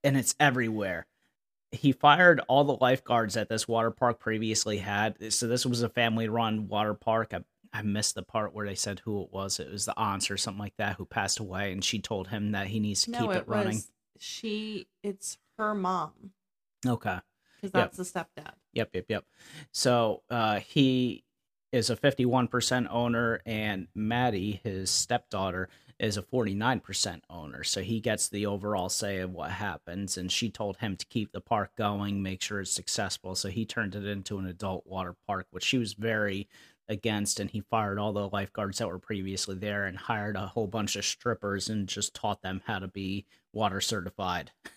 [0.03, 1.05] and it's everywhere.
[1.71, 5.31] He fired all the lifeguards that this water park previously had.
[5.31, 7.33] So this was a family-run water park.
[7.71, 9.59] I missed the part where they said who it was.
[9.59, 12.51] It was the aunts or something like that who passed away, and she told him
[12.51, 13.75] that he needs to no, keep it, it running.
[13.75, 14.87] was she.
[15.03, 16.31] It's her mom
[16.85, 17.19] Okay.
[17.61, 17.91] because Yep.
[17.93, 18.53] that's the stepdad.
[18.73, 19.25] Yep, yep, yep.
[19.71, 21.23] So uh, he
[21.71, 27.63] is a 51% owner, and Maddie, his stepdaughter, is a 49% owner.
[27.63, 30.17] So he gets the overall say of what happens.
[30.17, 33.35] And she told him to keep the park going, make sure it's successful.
[33.35, 36.47] So he turned it into an adult water park, which she was very
[36.89, 37.39] against.
[37.39, 40.95] And he fired all the lifeguards that were previously there and hired a whole bunch
[40.95, 44.51] of strippers and just taught them how to be water certified.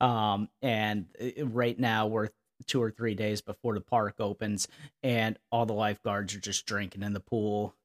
[0.00, 2.30] Um, and uh, right now we're
[2.66, 4.66] two or three days before the park opens,
[5.04, 7.76] and all the lifeguards are just drinking in the pool,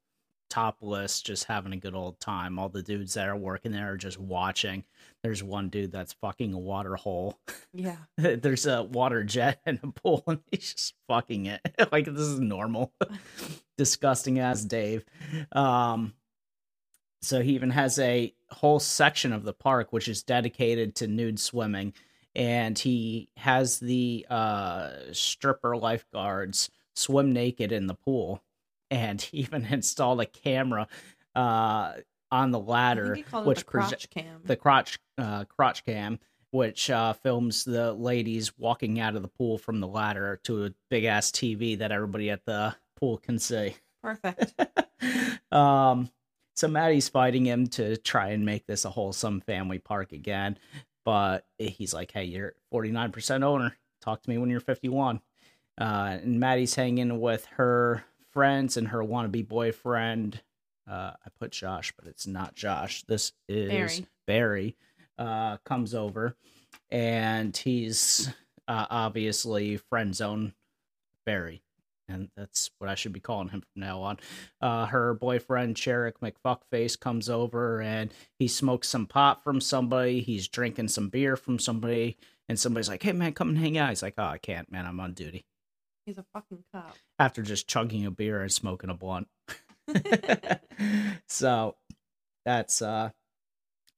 [0.50, 2.60] topless, just having a good old time.
[2.60, 4.84] All the dudes that are working there are just watching.
[5.24, 7.40] There's one dude that's fucking a water hole.
[7.74, 11.62] Yeah, There's a water jet in a pool, and he's just fucking it.
[11.92, 12.94] like this is normal.
[13.78, 15.06] Disgusting as Dave.
[15.52, 16.14] Um,
[17.22, 21.40] so he even has a whole section of the park which is dedicated to nude
[21.40, 21.94] swimming
[22.36, 28.42] and he has the uh stripper lifeguards swim naked in the pool
[28.89, 30.88] and even installed a camera
[31.36, 31.93] uh
[32.30, 34.41] on the ladder think he called it which the crotch cam.
[34.45, 36.19] the crotch uh crotch cam
[36.52, 40.69] which uh films the ladies walking out of the pool from the ladder to a
[40.89, 44.54] big ass TV that everybody at the pool can see Perfect.
[45.52, 46.10] um,
[46.56, 50.58] so Maddie's fighting him to try and make this a wholesome family park again,
[51.06, 53.78] but he's like, "Hey, you're 49% owner.
[54.02, 55.21] Talk to me when you're 51."
[55.80, 58.04] Uh, and Maddie's hanging with her
[58.38, 60.43] friends and her wannabe boyfriend.
[60.88, 63.04] Uh, I put Josh, but it's not Josh.
[63.08, 64.06] This is Barry.
[64.28, 64.76] Barry.
[65.17, 66.36] Uh, comes over,
[66.91, 68.30] and he's
[68.67, 70.54] uh, obviously friend zone
[71.26, 71.63] Barry
[72.08, 74.19] and that's what I should be calling him from now on.
[74.62, 80.21] Uh, her boyfriend, Cherrick McFuckface, comes over and he smokes some pot from somebody.
[80.21, 83.89] He's drinking some beer from somebody, and somebody's like, "Hey, man, come and hang out."
[83.89, 84.86] He's like, "Oh, I can't, man.
[84.86, 85.43] I'm on duty."
[86.08, 86.96] He's a fucking cop.
[87.20, 89.28] After just chugging a beer and smoking a blunt.
[91.28, 91.76] so
[92.46, 93.12] that's uh,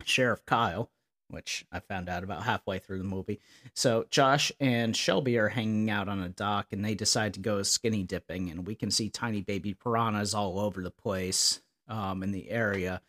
[0.04, 0.92] Sheriff Kyle
[1.30, 3.40] which I found out about halfway through the movie.
[3.74, 7.62] So Josh and Shelby are hanging out on a dock and they decide to go
[7.64, 12.32] skinny dipping and we can see tiny baby piranhas all over the place um, in
[12.32, 13.02] the area.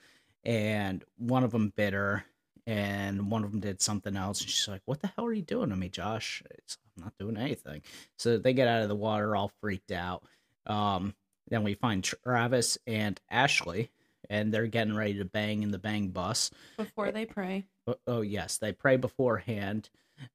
[0.44, 2.24] And one of them bit her
[2.66, 4.40] and one of them did something else.
[4.42, 6.42] And she's like, What the hell are you doing to me, Josh?
[6.50, 7.82] It's, not doing anything.
[8.16, 10.24] So they get out of the water all freaked out.
[10.66, 11.14] Um,
[11.48, 13.90] then we find Travis and Ashley
[14.30, 16.50] and they're getting ready to bang in the bang bus.
[16.76, 17.66] Before they pray.
[17.86, 19.90] Oh, oh, yes, they pray beforehand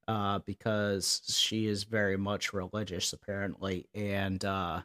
[0.07, 4.81] uh, because she is very much religious, apparently, and uh,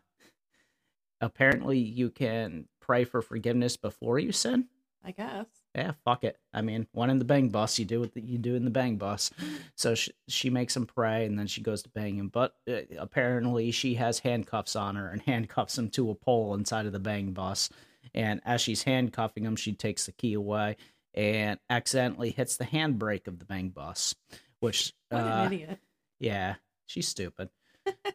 [1.20, 4.66] apparently you can pray for forgiveness before you sin.
[5.04, 5.46] I guess.
[5.74, 6.36] Yeah, fuck it.
[6.52, 8.96] I mean, one in the bang bus, you do what you do in the bang
[8.96, 9.30] bus.
[9.76, 12.28] So she, she makes him pray, and then she goes to bang him.
[12.28, 16.86] But uh, apparently, she has handcuffs on her and handcuffs him to a pole inside
[16.86, 17.70] of the bang bus.
[18.14, 20.76] And as she's handcuffing him, she takes the key away
[21.14, 24.14] and accidentally hits the handbrake of the bang bus,
[24.58, 25.78] which what uh, an idiot.
[26.18, 26.56] Yeah,
[26.86, 27.50] she's stupid.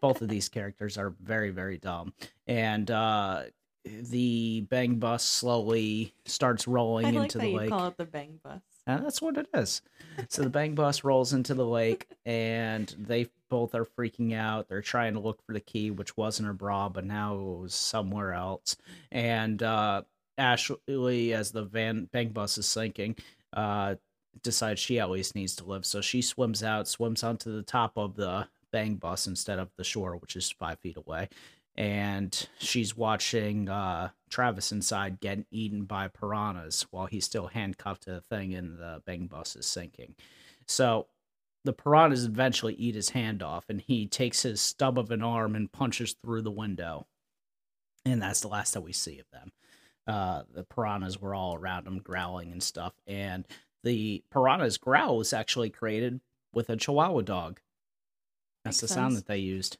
[0.01, 2.13] Both of these characters are very, very dumb.
[2.47, 3.43] And uh,
[3.85, 7.69] the bang bus slowly starts rolling I like into that the you lake.
[7.69, 8.61] call it the bang bus.
[8.87, 9.81] And that's what it is.
[10.29, 14.67] So the bang bus rolls into the lake, and they both are freaking out.
[14.67, 17.73] They're trying to look for the key, which wasn't her bra, but now it was
[17.75, 18.75] somewhere else.
[19.11, 20.03] And uh,
[20.37, 23.15] Ashley, as the van bang bus is sinking,
[23.53, 23.95] uh,
[24.43, 25.85] decides she at least needs to live.
[25.85, 29.83] So she swims out, swims onto the top of the bang bus instead of the
[29.83, 31.29] shore, which is five feet away.
[31.77, 38.11] And she's watching uh, Travis inside getting eaten by piranhas while he's still handcuffed to
[38.11, 40.15] the thing and the bang bus is sinking.
[40.67, 41.07] So
[41.65, 45.55] the piranhas eventually eat his hand off and he takes his stub of an arm
[45.55, 47.07] and punches through the window.
[48.05, 49.51] And that's the last that we see of them.
[50.07, 52.93] Uh, the piranhas were all around him growling and stuff.
[53.07, 53.45] And
[53.83, 56.21] the piranha's growl was actually created
[56.53, 57.59] with a chihuahua dog.
[58.63, 59.23] That's Makes the sound sense.
[59.23, 59.77] that they used.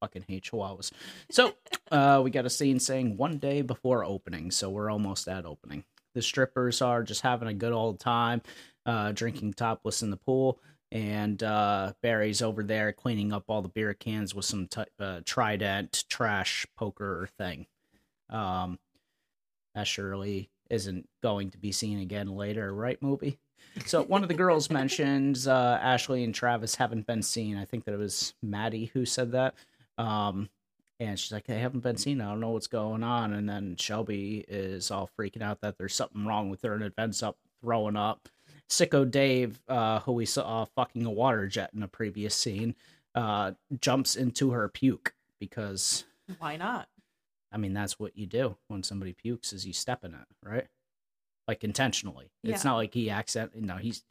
[0.00, 0.92] Fucking hate chihuahuas.
[1.30, 1.54] So
[1.90, 4.50] uh, we got a scene saying one day before opening.
[4.50, 5.84] So we're almost at opening.
[6.14, 8.42] The strippers are just having a good old time,
[8.86, 10.58] uh, drinking topless in the pool.
[10.90, 15.20] And uh, Barry's over there cleaning up all the beer cans with some t- uh,
[15.24, 17.66] Trident trash poker thing.
[18.30, 18.78] Um,
[19.74, 23.38] that surely isn't going to be seen again later, right, movie?
[23.86, 27.56] So one of the girls mentions uh, Ashley and Travis haven't been seen.
[27.56, 29.54] I think that it was Maddie who said that.
[29.98, 30.48] Um,
[31.00, 32.20] and she's like, they haven't been seen.
[32.20, 33.32] I don't know what's going on.
[33.32, 37.22] And then Shelby is all freaking out that there's something wrong with her and events
[37.22, 38.28] up throwing up.
[38.68, 42.74] Sicko Dave, uh, who we saw fucking a water jet in a previous scene,
[43.14, 46.04] uh, jumps into her puke because
[46.38, 46.88] Why not?
[47.50, 50.66] I mean, that's what you do when somebody pukes is you step in it, right?
[51.46, 52.30] Like intentionally.
[52.44, 53.52] It's not like he accent.
[53.56, 54.04] No, he's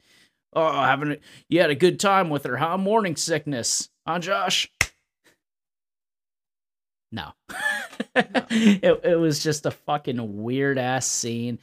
[0.54, 1.16] oh having a,
[1.48, 2.78] you had a good time with her, huh?
[2.78, 4.68] Morning sickness, huh, Josh?
[7.12, 7.32] No.
[8.14, 11.58] it, it was just a fucking weird ass scene.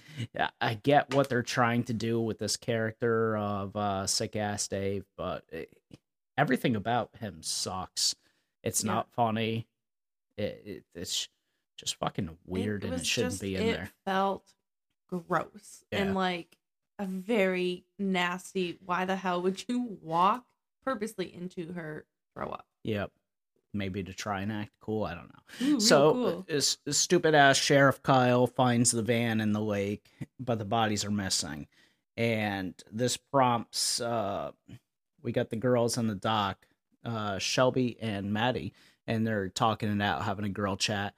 [0.59, 5.05] I- get what they're trying to do with this character of uh, sick ass Dave,
[5.17, 5.71] but it,
[6.37, 8.15] everything about him sucks.
[8.63, 8.91] It's Yeah.
[8.93, 9.67] not funny.
[10.37, 11.29] It, it it's
[11.77, 13.89] just fucking weird and it shouldn't just- be in it there.
[14.05, 14.51] felt
[15.09, 15.99] gross Yeah.
[15.99, 16.57] and like
[16.99, 18.79] a very nasty.
[18.83, 20.45] Why the hell would you walk
[20.83, 22.65] purposely into her throw up?
[22.83, 23.11] Yep.
[23.75, 25.03] Maybe to try and act cool.
[25.03, 25.67] I don't know.
[25.67, 26.45] Ooh, so cool.
[26.47, 30.09] this, this stupid ass sheriff Kyle finds the van in the lake,
[30.39, 31.67] but the bodies are missing,
[32.17, 33.99] and this prompts.
[33.99, 34.51] Uh,
[35.21, 36.65] we got the girls on the dock,
[37.03, 38.73] uh, Shelby and Maddie,
[39.07, 41.13] and they're talking it out, having a girl chat.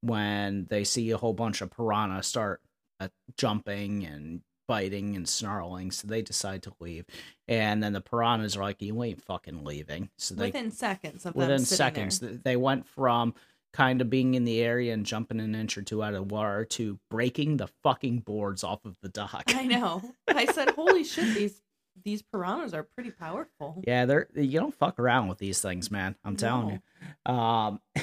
[0.00, 2.60] When they see a whole bunch of piranha start
[2.98, 4.40] uh, jumping and
[4.72, 7.04] biting and snarling, so they decide to leave.
[7.46, 11.34] And then the piranhas are like, "You ain't fucking leaving." So they within seconds of
[11.34, 12.40] within seconds there.
[12.42, 13.34] they went from
[13.74, 16.34] kind of being in the area and jumping an inch or two out of the
[16.34, 20.00] water to breaking the fucking boards off of the dock I know.
[20.26, 21.34] I said, "Holy shit!
[21.34, 21.60] These
[22.02, 26.16] these piranhas are pretty powerful." yeah they're you don't fuck around with these things man
[26.24, 26.80] i'm telling
[27.26, 27.78] you um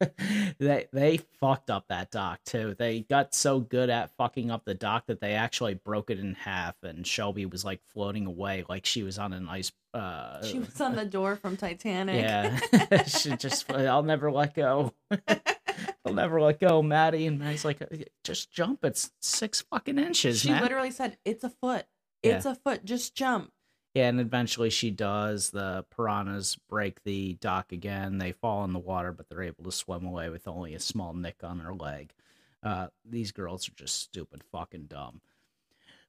[0.58, 2.74] they they fucked up that dock too.
[2.78, 6.34] They got so good at fucking up the dock that they actually broke it in
[6.34, 9.72] half, and Shelby was like floating away like she was on an ice.
[9.92, 12.20] Uh, She was on the door from Titanic.
[12.20, 14.92] yeah, she just I'll never let go.
[16.04, 17.26] I'll never let go, Maddie.
[17.26, 17.80] And Maddie's like,
[18.24, 18.84] just jump.
[18.84, 21.86] It's six fucking inches, she literally said, "It's a foot.
[22.22, 22.36] Yeah.
[22.36, 22.84] It's a foot.
[22.84, 23.52] Just jump."
[23.94, 25.50] Yeah, and eventually she does.
[25.50, 28.18] The piranhas break the dock again.
[28.18, 31.14] They fall in the water, but they're able to swim away with only a small
[31.14, 32.12] nick on their leg.
[32.62, 35.20] Uh, these girls are just stupid, fucking dumb.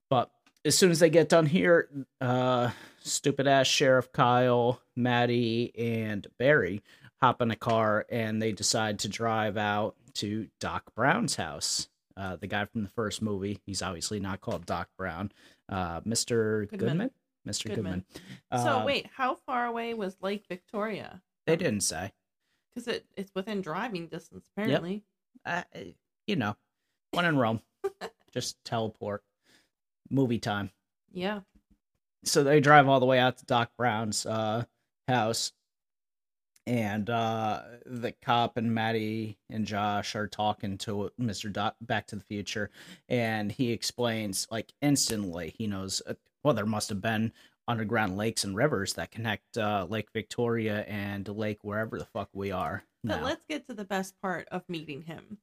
[0.09, 0.31] But
[0.63, 2.71] as soon as they get done here, uh,
[3.01, 6.81] stupid ass Sheriff Kyle, Maddie, and Barry
[7.21, 11.87] hop in a car and they decide to drive out to Doc Brown's house.
[12.17, 13.59] Uh, the guy from the first movie.
[13.65, 15.31] He's obviously not called Doc Brown.
[15.67, 16.69] Uh, Mr.
[16.69, 16.89] Goodman.
[16.89, 17.11] Goodman.
[17.47, 17.65] Mr.
[17.73, 18.05] Goodman.
[18.13, 18.65] Goodman.
[18.65, 21.21] so Uh, wait, how far away was Lake Victoria?
[21.45, 22.11] They didn't say.
[22.73, 24.47] because it, it's within driving distance.
[24.55, 25.03] Apparently,
[25.45, 25.63] Uh,
[26.27, 26.55] you know,
[27.11, 27.61] one in Rome.
[28.33, 29.23] Just teleport.
[30.09, 30.71] Movie time.
[31.11, 31.41] yeah.
[32.23, 34.65] so they drive all the way out to Doc Brown's uh,
[35.07, 35.51] house,
[36.67, 42.15] and uh, the cop and Maddie and Josh are talking to Mister Doc Back to
[42.15, 42.71] the Future,
[43.07, 46.01] and he explains like instantly he knows.
[46.45, 47.33] Well, there must have been
[47.67, 52.51] underground lakes and rivers that connect uh, Lake Victoria and Lake wherever the fuck we
[52.51, 52.83] are.
[53.03, 55.39] But let's get to the best part of meeting him.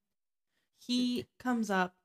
[0.79, 1.97] He comes up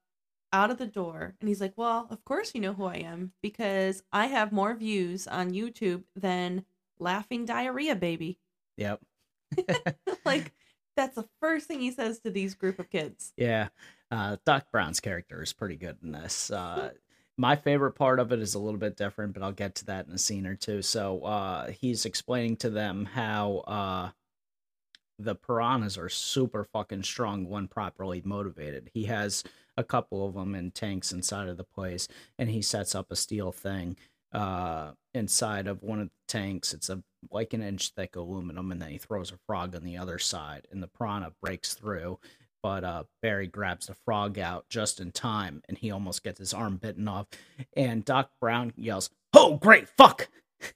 [0.52, 3.34] out of the door and he's like, Well, of course you know who I am
[3.44, 6.66] because I have more views on YouTube than
[6.98, 8.40] Laughing Diarrhea Baby.
[8.78, 9.00] Yep.
[10.26, 10.54] like,
[10.96, 13.32] that's the first thing he says to these group of kids.
[13.38, 13.68] Yeah,
[14.10, 16.50] uh, Doc Brown's character is pretty good in this.
[16.50, 16.94] Uh,
[17.38, 20.08] my favorite part of it is a little bit different, but I'll get to that
[20.08, 20.82] in a scene or two.
[20.82, 24.10] So uh, he's explaining to them how uh,
[25.20, 28.90] the piranhas are super fucking strong when properly motivated.
[28.94, 29.44] He has
[29.78, 32.08] a couple of them in tanks inside of the place,
[32.40, 33.98] and he sets up a steel thing
[34.32, 36.74] uh, inside of one of the tanks.
[36.74, 39.98] It's a like an inch thick aluminum, and then he throws a frog on the
[39.98, 42.20] other side, and the piranha breaks through
[42.62, 46.54] but uh, Barry grabs the frog out just in time, and he almost gets his
[46.54, 47.28] arm bitten off.
[47.76, 50.30] And Doc Brown yells, "Oh, great fuck!"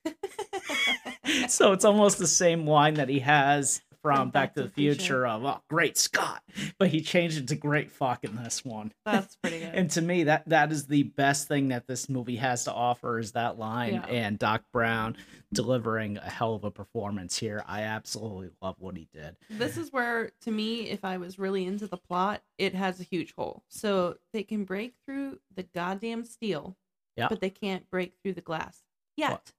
[1.47, 5.43] so it's almost the same line that he has from Back, to the Future, of
[5.45, 6.43] "Oh, great Scott,"
[6.79, 8.91] but he changed it to "great fuck" in this one.
[9.05, 9.75] That's pretty good.
[9.75, 13.19] And to me, that that is the best thing that this movie has to offer
[13.19, 14.05] is that line, Yeah.
[14.07, 15.17] and Doc Brown
[15.53, 17.63] delivering a hell of a performance here.
[17.67, 19.35] I absolutely love what he did.
[19.49, 23.03] this is where to me if i was really into the plot it has a
[23.03, 26.77] huge hole so they can break through the goddamn steel
[27.17, 27.27] Yeah.
[27.29, 28.81] but they can't break through the glass
[29.17, 29.51] yet What?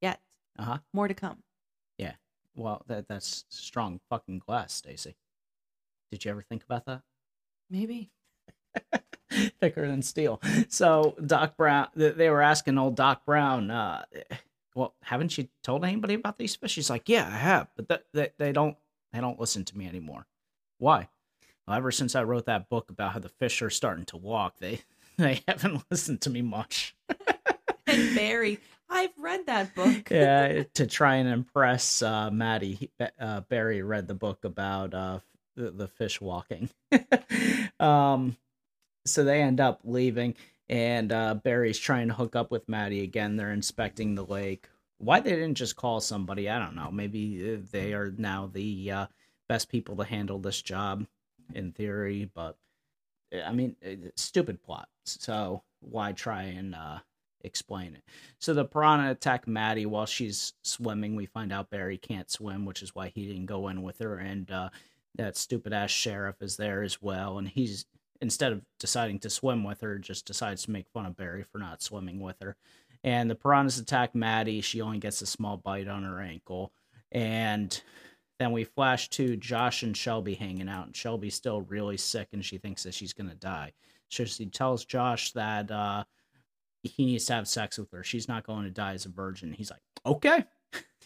[0.00, 0.20] yet
[0.58, 0.78] Uh huh.
[0.92, 1.42] more to come
[2.56, 5.16] Well, that that's strong fucking glass, Stacy.
[6.10, 7.02] Did you ever think about that?
[7.70, 8.10] maybe
[9.60, 10.40] Thicker than steel.
[10.68, 14.04] So Doc Brown, they were asking old Doc Brown, uh,
[14.76, 16.74] well, haven't you told anybody about these fish?
[16.76, 18.76] He's like, yeah, I have, but th- they, they don't
[19.12, 20.26] they don't listen to me anymore.
[20.78, 21.08] Why?
[21.66, 24.58] Well, ever since I wrote that book about how the fish are starting to walk,
[24.58, 24.80] they
[25.18, 26.94] they haven't listened to me much.
[27.86, 28.60] and barry
[28.94, 34.08] i've read that book yeah, to try and impress uh, Maddie, he- uh, Barry read
[34.08, 35.18] the book about uh,
[35.56, 36.70] the, the fish walking.
[37.80, 38.36] um,
[39.06, 40.34] so they end up leaving,
[40.68, 43.36] and uh, Barry's trying to hook up with Maddie again.
[43.36, 44.68] They're inspecting the lake.
[44.98, 46.90] Why they didn't just call somebody, I don't know.
[46.90, 49.06] Maybe uh, they are now the uh,
[49.48, 51.06] best people to handle this job,
[51.54, 52.30] in theory.
[52.34, 52.56] But
[53.44, 53.76] I mean,
[54.16, 54.88] stupid plot.
[55.04, 56.74] So why try and
[57.44, 58.02] explain it?
[58.38, 61.16] So the piranha attack Maddie while she's swimming.
[61.16, 64.18] We find out Barry can't swim, which is why he didn't go in with her.
[64.18, 64.70] And uh,
[65.16, 67.38] that stupid ass sheriff is there as well.
[67.38, 67.86] And he's
[68.20, 71.58] instead of deciding to swim with her, just decides to make fun of Barry for
[71.58, 72.56] not swimming with her.
[73.02, 74.62] And the piranhas attack Maddie.
[74.62, 76.72] She only gets a small bite on her ankle.
[77.12, 77.80] And
[78.38, 80.86] then we flash to Josh and Shelby hanging out.
[80.86, 83.72] And Shelby's still really sick and she thinks that she's going to die.
[84.08, 86.04] So she tells Josh that uh,
[86.84, 88.04] he needs to have sex with her.
[88.04, 89.52] She's not going to die as a virgin.
[89.52, 90.44] He's like, okay.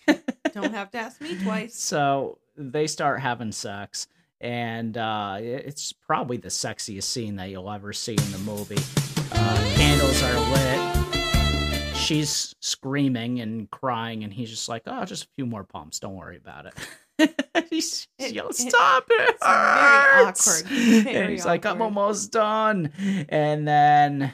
[0.52, 4.08] don't have to ask me twice So they start having sex,
[4.40, 8.78] and uh, it's probably the sexiest scene that you'll ever see in the movie.
[9.32, 11.96] Uh, candles are lit.
[11.96, 15.98] She's screaming and crying, and he's just like, "Oh, just a few more pumps.
[16.00, 16.74] Don't worry about it."
[17.70, 19.30] he's It- it- stop it!
[19.30, 20.72] it's very hurts!" awkward.
[20.78, 22.92] and Very he's like, "I'm almost done,"
[23.28, 24.32] and then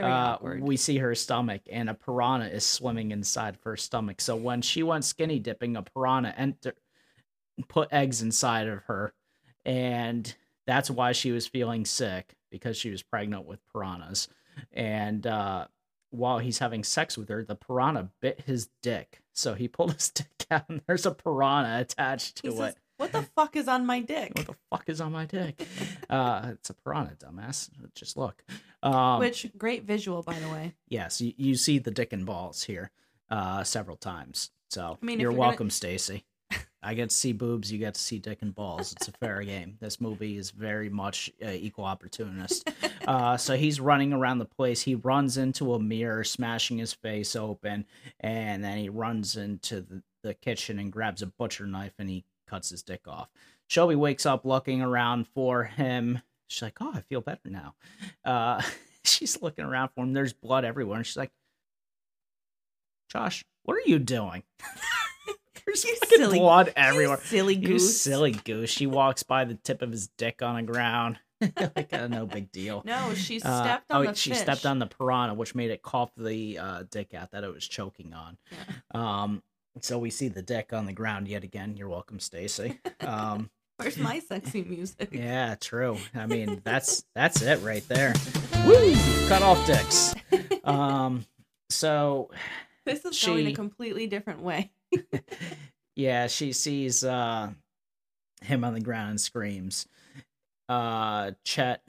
[0.00, 3.76] very uh, awkward we see her stomach, and a piranha is swimming inside of her
[3.76, 4.20] stomach.
[4.20, 6.74] So when she went skinny dipping, a piranha enter
[7.68, 9.14] put eggs inside of her,
[9.64, 10.34] and
[10.66, 14.28] that's why she was feeling sick because she was pregnant with piranhas.
[14.72, 15.66] And uh,
[16.10, 19.20] while he's having sex with her, the piranha bit his dick.
[19.32, 22.76] So he pulled his dick out, and there's a piranha attached to it.
[22.96, 25.66] "What the fuck is on my dick?" what the fuck is on my dick?
[26.10, 27.70] uh, it's a piranha, dumbass.
[27.94, 28.44] Just look.
[28.82, 30.74] Um, Which great visual, by the way.
[30.88, 32.90] yes, you, you see the dick and balls here
[33.30, 34.50] uh, several times.
[34.70, 36.24] So I mean, you're you're gonna- welcome, Stacy.
[36.86, 38.92] I get to see boobs, you get to see dick and balls.
[38.92, 39.78] It's a fair game.
[39.80, 42.70] This movie is very much uh, equal opportunist.
[43.06, 44.80] Uh, so he's running around the place.
[44.80, 47.84] He runs into a mirror, smashing his face open,
[48.20, 52.24] and then he runs into the, the kitchen and grabs a butcher knife and he
[52.46, 53.28] cuts his dick off.
[53.66, 56.20] Shelby wakes up looking around for him.
[56.48, 57.74] She's like, "Oh, I feel better now."
[58.24, 58.60] Uh,
[59.04, 60.12] she's looking around for him.
[60.12, 61.32] There's blood everywhere, and she's like,
[63.10, 64.42] "Josh, what are you doing?"
[65.66, 67.20] There's You fucking silly- blood You everywhere.
[67.24, 67.98] silly You goose.
[68.00, 68.68] silly goose.
[68.70, 71.18] She walks by the tip of his dick on the ground.
[71.40, 72.82] like, uh, no big deal.
[72.84, 74.40] No, she Uh, stepped on oh, the she fish.
[74.40, 77.66] stepped on the piranha, which made it cough the uh, dick out that it was
[77.66, 78.36] choking on.
[78.94, 79.42] Um,
[79.80, 81.76] so we see the dick on the ground yet again.
[81.76, 82.78] You're welcome, Stacy.
[83.00, 85.08] Um, Where's my sexy music?
[85.12, 85.98] yeah, true.
[86.14, 88.14] I mean, that's that's it right there.
[88.66, 88.94] Woo!
[89.28, 90.14] Cut off dicks.
[90.62, 91.26] Um,
[91.70, 92.30] so
[92.86, 94.70] This is going a completely different way.
[95.96, 97.50] yeah, she sees uh
[98.42, 99.86] him on the ground and screams.
[100.68, 101.82] Uh Chet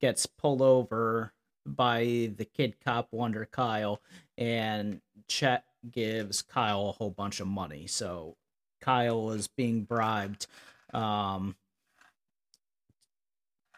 [0.00, 1.32] gets pulled over
[1.66, 4.00] by the kid cop Wonder Kyle
[4.38, 7.86] and Chet gives Kyle a whole bunch of money.
[7.86, 8.36] So
[8.80, 10.46] Kyle is being bribed
[10.92, 11.54] um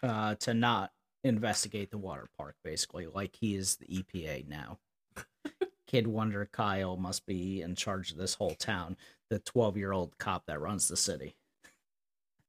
[0.03, 0.93] uh to not
[1.25, 4.79] investigate the water park basically like he is the EPA now.
[5.87, 8.97] Kid Wonder Kyle must be in charge of this whole town.
[9.31, 11.37] The 12 year old cop that runs the city.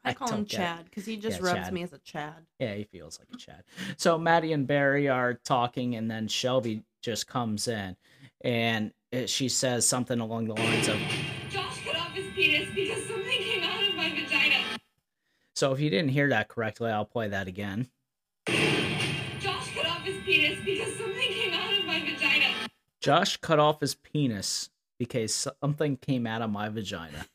[0.05, 0.67] I I call him don't get it.
[0.67, 1.73] Chad because he just Yeah, rubs Chad.
[1.73, 2.45] me as a Chad.
[2.59, 3.63] Yeah, he feels like a Chad.
[3.97, 7.95] So Maddie and Barry are talking, and then Shelby just comes in,
[8.41, 10.97] and it, she says something along the lines of,
[11.49, 14.79] Josh cut off his penis because something came out of my vagina.
[15.55, 17.89] "So if you didn't hear that correctly, I'll play that again."
[18.47, 22.69] Josh cut off his penis because something came out of my vagina.
[23.01, 27.27] Josh cut off his penis because something came out of my vagina.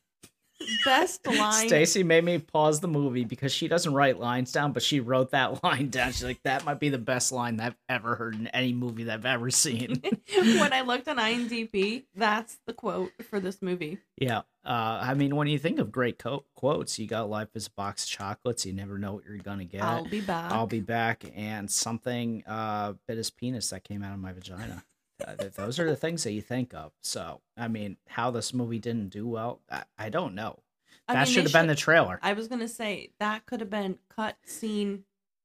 [0.85, 1.67] Best line.
[1.67, 5.31] Stacy made me pause the movie because she doesn't write lines down, but she wrote
[5.31, 6.11] that line down.
[6.11, 9.05] She's like, "That might be the best line that I've ever heard in any movie
[9.05, 10.01] that I've ever seen."
[10.35, 13.99] when I looked on IMDb, that's the quote for this movie.
[14.17, 14.41] Yeah.
[14.65, 17.71] Uh, I mean, when you think of great co- quotes, you got life is a
[17.71, 18.65] box of chocolates.
[18.65, 19.81] You never know what you're gonna get.
[19.81, 20.51] I'll be back.
[20.51, 24.83] I'll be back, and something uh, bit his penis that came out of my vagina.
[25.25, 26.91] Uh, th- those are the things that you think of.
[27.01, 30.59] So, I mean, how this movie didn't do well, I, I don't know.
[31.07, 32.19] I That mean, should have been the trailer.
[32.21, 35.03] I was gonna say that could have been cut, scene,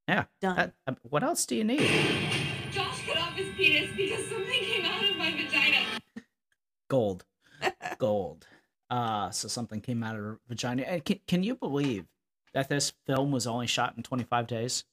[0.09, 0.25] Yeah.
[0.41, 0.57] done.
[0.57, 1.81] That- uh, what else do you need?
[2.71, 5.79] Josh cut off his penis because something came out of my vagina.
[6.89, 7.25] Gold,
[7.99, 8.47] gold.
[8.91, 10.83] Uh, so something came out of her vagina.
[10.83, 12.05] And can, can you believe
[12.53, 14.85] that this film was only shot in 25 days?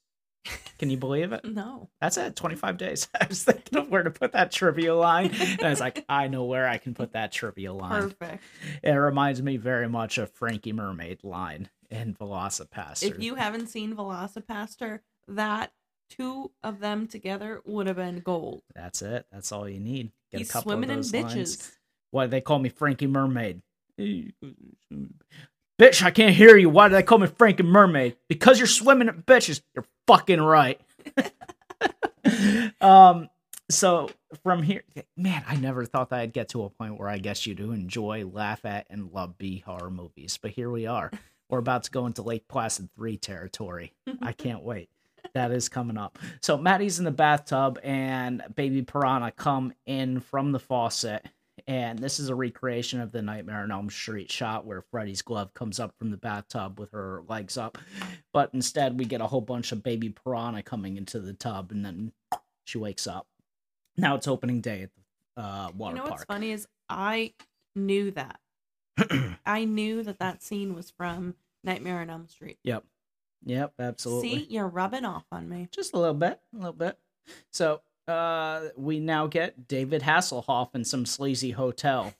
[0.79, 1.45] Can you believe it?
[1.45, 1.89] no.
[2.01, 3.07] That's it, 25 days.
[3.21, 5.31] I was thinking of where to put that trivia line.
[5.31, 8.09] And I was like, I know where I can put that trivia line.
[8.09, 8.43] Perfect.
[8.81, 13.03] It reminds me very much of Frankie Mermaid line in VelociPastor.
[13.03, 15.71] If you haven't seen VelociPastor, that
[16.09, 18.63] two of them together would have been gold.
[18.73, 19.27] That's it.
[19.31, 20.11] That's all you need.
[20.31, 21.35] Get He's a couple swimming of in those bitches.
[21.35, 21.77] lines.
[22.09, 23.61] Why do they call me Frankie Mermaid?
[25.81, 26.69] Bitch, I can't hear you.
[26.69, 28.15] Why do they call me Frankie Mermaid?
[28.27, 29.61] Because you're swimming at bitches.
[29.73, 30.79] You're fucking right.
[32.81, 33.29] um,
[33.67, 34.07] so
[34.43, 34.83] from here,
[35.17, 37.71] man, I never thought that I'd get to a point where I guess you do
[37.71, 40.37] enjoy, laugh at, and love B horror movies.
[40.39, 41.09] But here we are.
[41.49, 43.93] We're about to go into Lake Placid 3 territory.
[44.21, 44.89] I can't wait.
[45.33, 46.19] That is coming up.
[46.41, 51.25] So Maddie's in the bathtub and baby piranha come in from the faucet.
[51.67, 55.53] And this is a recreation of the Nightmare on Elm Street shot where Freddy's glove
[55.53, 57.77] comes up from the bathtub with her legs up.
[58.33, 61.85] But instead, we get a whole bunch of baby piranha coming into the tub, and
[61.85, 62.11] then
[62.63, 63.27] she wakes up.
[63.97, 66.27] Now it's opening day at the uh, water you know what's park.
[66.27, 67.33] funny is I
[67.75, 68.39] knew that.
[69.45, 72.59] I knew that that scene was from Nightmare on Elm Street.
[72.63, 72.83] Yep.
[73.45, 74.29] Yep, absolutely.
[74.29, 75.67] See, you're rubbing off on me.
[75.71, 76.97] just a little bit, a little bit.
[77.51, 82.13] So uh, we now get David Hasselhoff in some sleazy hotel.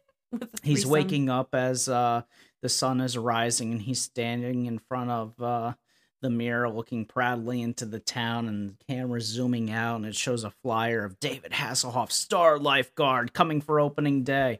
[0.62, 2.22] He's waking up as uh,
[2.62, 5.72] the sun is rising, and he's standing in front of uh,
[6.20, 10.44] the mirror, looking proudly into the town, and the camera's zooming out, and it shows
[10.44, 14.58] a flyer of David Hasselhoff, star lifeguard, coming for opening day.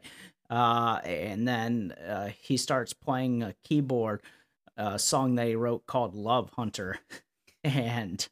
[0.49, 4.23] Uh, and then uh, he starts playing a keyboard,
[4.77, 6.99] a song that he wrote called Love Hunter.
[7.63, 8.27] and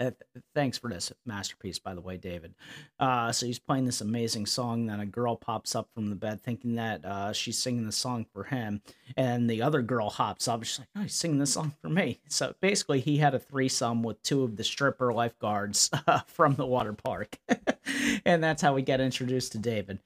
[0.00, 0.10] uh,
[0.54, 2.54] thanks for this masterpiece, by the way, David.
[2.98, 4.86] Uh, so he's playing this amazing song.
[4.86, 8.26] Then a girl pops up from the bed, thinking that uh, she's singing the song
[8.32, 8.80] for him,
[9.16, 10.64] and the other girl hops up.
[10.64, 14.02] She's like, "Oh, he's singing this song for me." So basically, he had a threesome
[14.02, 17.38] with two of the stripper lifeguards uh, from the water park,
[18.24, 19.98] and that's how we get introduced to David.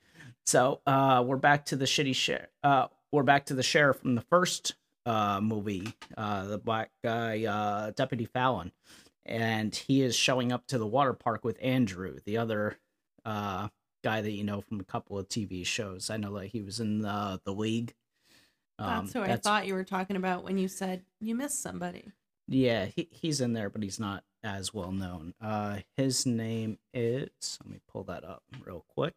[0.44, 2.48] So uh, we're back to the shitty share.
[2.62, 4.74] Uh, we're back to the sheriff from the first
[5.06, 8.72] movie, the black guy, Deputy Fallon
[9.26, 12.78] and he is showing up to the water park with Andrew, the other
[13.24, 13.68] uh,
[14.02, 16.10] guy that you know from a couple of TV shows.
[16.10, 17.94] I know that he was in the the league.
[18.78, 22.12] Um, That's who I thought you were talking about when you said you missed somebody.
[22.48, 25.32] Yeah, he, he's in there, but he's not as well known.
[25.40, 27.58] Uh, his name is.
[27.64, 29.14] Let me pull that up real quick.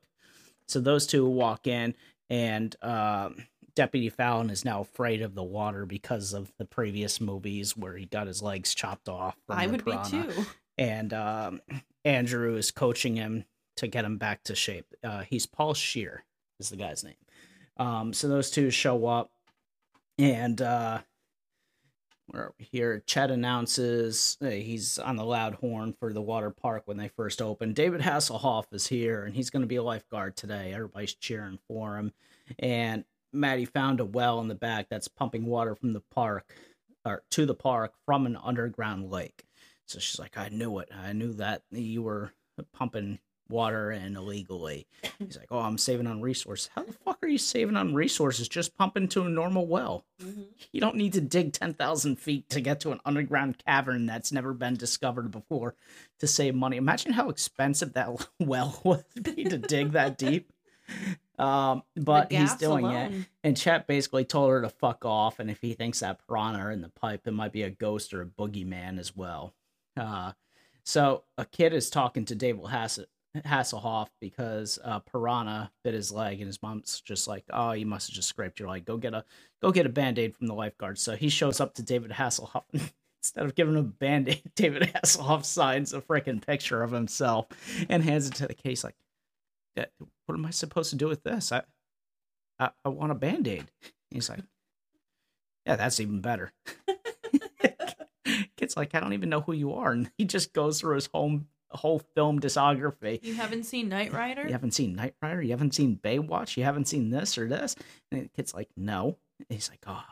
[0.67, 1.95] So those two walk in,
[2.29, 3.47] and um,
[3.77, 8.07] Deputy Fallon is now afraid of the water because of the previous movies where he
[8.07, 9.37] got his legs chopped off.
[9.47, 10.31] I would be too.
[10.79, 11.61] And um,
[12.03, 14.87] Andrew is coaching him to get him back to shape.
[15.03, 16.23] Uh, he's Paul Scheer,
[16.59, 17.13] is the guy's name.
[17.77, 19.29] Um, so those two show up,
[20.17, 21.01] and uh,
[22.25, 23.03] where are we here?
[23.05, 27.43] Chet announces uh, he's on the loud horn for the water park when they first
[27.43, 27.73] open.
[27.73, 30.73] David Hasselhoff is here, and he's going to be a lifeguard today.
[30.73, 32.11] Everybody's cheering for him,
[32.57, 33.03] and
[33.37, 36.53] Maddie found a well in the back that's pumping water from the park
[37.05, 39.43] or to the park from an underground lake.
[39.85, 40.89] So she's like, I knew it.
[40.93, 42.33] I knew that you were
[42.73, 43.19] pumping
[43.49, 44.87] water in illegally.
[45.19, 46.69] He's like, Oh, I'm saving on resources.
[46.75, 48.47] How the fuck are you saving on resources?
[48.47, 50.05] Just pump into a normal well.
[50.21, 50.43] Mm-hmm.
[50.71, 54.53] You don't need to dig 10,000 feet to get to an underground cavern that's never
[54.53, 55.75] been discovered before
[56.19, 56.77] to save money.
[56.77, 60.51] Imagine how expensive that well would be to dig that deep.
[61.37, 63.11] Um, but he's doing it.
[63.43, 66.71] And Chet basically told her to fuck off, and if he thinks that piranha are
[66.71, 69.53] in the pipe, it might be a ghost or a boogeyman as well.
[69.95, 70.31] Uh,
[70.83, 72.99] so a kid is talking to David Hass-
[73.35, 78.09] Hasselhoff because uh, piranha bit his leg, and his mom's just like, "Oh, you must
[78.09, 78.85] have just scraped your leg.
[78.85, 79.23] Go get a
[79.61, 82.63] go get a band aid from the lifeguard." So he shows up to David Hasselhoff.
[83.23, 87.47] Instead of giving him a band aid, David Hasselhoff signs a freaking picture of himself
[87.89, 88.83] and hands it to the case.
[88.83, 89.06] Like, "Yeah,
[89.77, 89.85] Uh,
[90.25, 91.51] what am I supposed to do with this?
[91.51, 91.63] I,
[92.59, 93.65] I, I want a band aid.
[94.11, 94.39] He's like,
[95.65, 96.51] yeah, that's even better.
[98.57, 99.91] Kid's like, I don't even know who you are.
[99.91, 103.23] And he just goes through his whole, whole film discography.
[103.23, 104.43] You haven't seen Knight Rider?
[104.43, 105.41] You haven't seen Knight Rider?
[105.41, 106.57] You haven't seen Baywatch?
[106.57, 107.75] You haven't seen this or this?
[108.11, 109.17] And the kid's like, no.
[109.39, 110.03] And he's like, oh,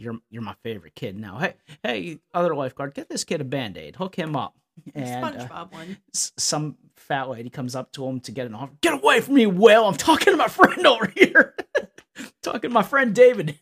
[0.00, 1.38] you're you're my favorite kid now.
[1.38, 3.96] Hey, hey, other lifeguard, get this kid a band aid.
[3.96, 4.54] Hook him up.
[4.94, 5.96] And uh, SpongeBob one.
[6.14, 8.72] s- some fat lady comes up to him to get an offer.
[8.80, 9.86] Get away from me, Will!
[9.86, 11.54] I'm talking to my friend over here.
[12.42, 13.58] talking to my friend David.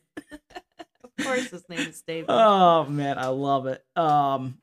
[1.18, 2.26] Of course, his name is David.
[2.28, 3.84] Oh man, I love it.
[3.96, 4.58] Um,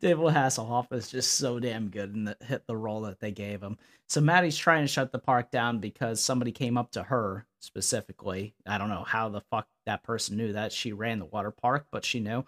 [0.00, 3.78] David Hasselhoff is just so damn good and hit the role that they gave him.
[4.06, 8.54] So Maddie's trying to shut the park down because somebody came up to her specifically.
[8.66, 11.86] I don't know how the fuck that person knew that she ran the water park,
[11.90, 12.44] but she knew.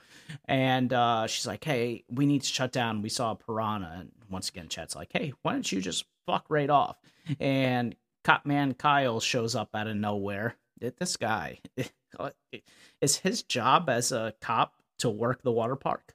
[0.47, 3.03] And uh, she's like, "Hey, we need to shut down.
[3.03, 6.47] We saw a piranha." And once again, Chet's like, "Hey, why don't you just fuck
[6.49, 6.97] right off?"
[7.41, 10.57] And Cop Man Kyle shows up out of nowhere.
[10.81, 11.61] This guy,
[13.01, 16.15] is his job as a cop to work the water park,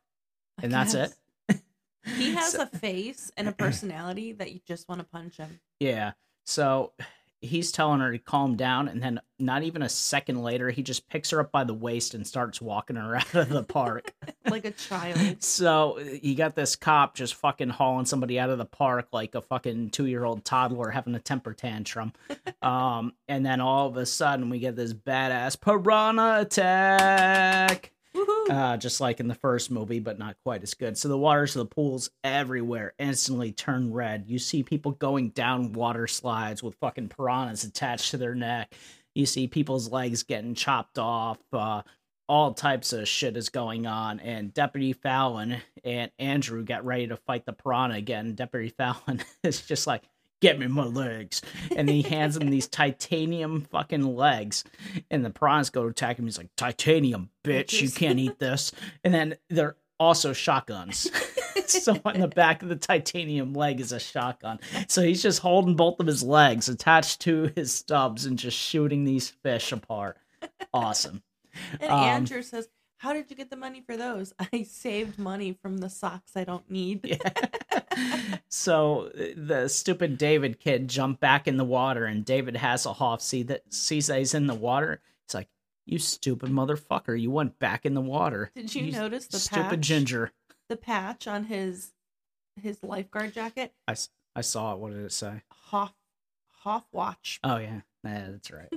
[0.61, 1.13] and that's it.
[2.05, 5.59] He has So- a face and a personality that you just want to punch him.
[5.80, 6.11] Yeah.
[6.45, 6.93] So
[7.41, 11.07] he's telling her to calm down, and then not even a second later, he just
[11.09, 14.13] picks her up by the waist and starts walking her out of the park.
[14.49, 15.43] Like a child.
[15.43, 19.41] so you got this cop just fucking hauling somebody out of the park like a
[19.41, 22.13] fucking two year old toddler having a temper tantrum.
[22.63, 27.91] um, and then all of a sudden, we get this badass piranha attack.
[28.49, 30.97] Uh, just like in the first movie, but not quite as good.
[30.97, 34.26] So the waters of the pools everywhere instantly turn red.
[34.28, 38.74] You see people going down water slides with fucking piranhas attached to their neck.
[39.13, 41.39] You see people's legs getting chopped off.
[41.53, 41.84] Uh,
[42.28, 44.20] all types of shit is going on.
[44.20, 48.36] And Deputy Fallon and Andrew get ready to fight the piranha again.
[48.36, 50.03] Deputy Fallon is just like,
[50.41, 51.41] get me my legs.
[51.75, 54.63] And he hands him these titanium fucking legs.
[55.11, 56.25] And the piranhas go to attack him.
[56.25, 58.71] He's like, titanium, bitch, you can't eat this.
[59.03, 61.11] And then they're also shotguns.
[61.65, 64.59] so on the back of the titanium leg is a shotgun.
[64.87, 69.03] So he's just holding both of his legs attached to his stubs and just shooting
[69.03, 70.17] these fish apart.
[70.73, 71.21] Awesome.
[71.81, 74.33] And Um, Andrew says, How did you get the money for those?
[74.53, 77.01] I saved money from the socks I don't need.
[77.03, 77.78] Yeah.
[78.49, 83.73] So the stupid David kid jumped back in the water, and David Hasselhoff see that
[83.73, 85.01] sees that he's in the water.
[85.25, 85.49] He's like,
[85.85, 87.19] "You stupid motherfucker!
[87.19, 89.79] You went back in the water." Did you notice the stupid patch?
[89.79, 90.31] ginger?
[90.67, 91.93] The patch on his
[92.61, 93.73] his lifeguard jacket.
[93.87, 93.95] I,
[94.35, 94.79] I saw it.
[94.79, 95.41] What did it say?
[95.49, 95.93] Hoff
[96.63, 97.39] Hoff watch.
[97.43, 98.69] Oh yeah, yeah, that's right.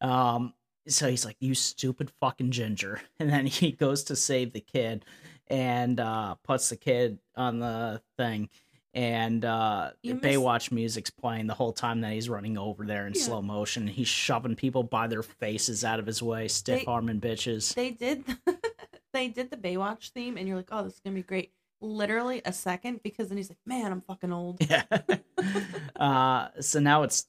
[0.00, 0.54] um,
[0.88, 5.04] so he's like, "You stupid fucking ginger," and then he goes to save the kid,
[5.52, 8.48] and uh, puts the kid on the thing,
[8.94, 13.06] and uh, You missed- Baywatch music's playing the whole time that he's running over there
[13.06, 13.22] in Yeah.
[13.22, 13.86] slow motion.
[13.86, 17.74] He's shoving people by their faces out of his way, stiff arming bitches.
[17.74, 18.24] They did
[19.12, 21.52] they did the Baywatch theme and you're like, "Oh, this is going to be great."
[21.84, 24.84] Literally a second because then he's like, "Man, I'm fucking old." Yeah.
[25.96, 27.26] uh, so now it's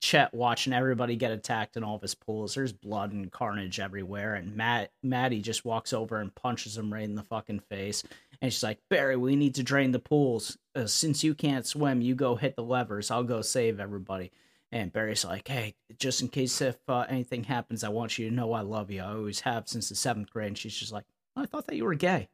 [0.00, 2.54] Chet watching everybody get attacked in all of his pools.
[2.54, 7.04] There's blood and carnage everywhere, and Matt Maddie just walks over and punches him right
[7.04, 8.02] in the fucking face.
[8.40, 10.58] And she's like, Barry, we need to drain the pools.
[10.74, 13.10] Uh, since you can't swim, you go hit the levers.
[13.10, 14.30] I'll go save everybody.
[14.70, 18.34] And Barry's like, hey, just in case if uh, anything happens, I want you to
[18.34, 19.02] know I love you.
[19.02, 20.48] I always have since the seventh grade.
[20.48, 21.04] And she's just like,
[21.36, 22.28] I thought that you were gay.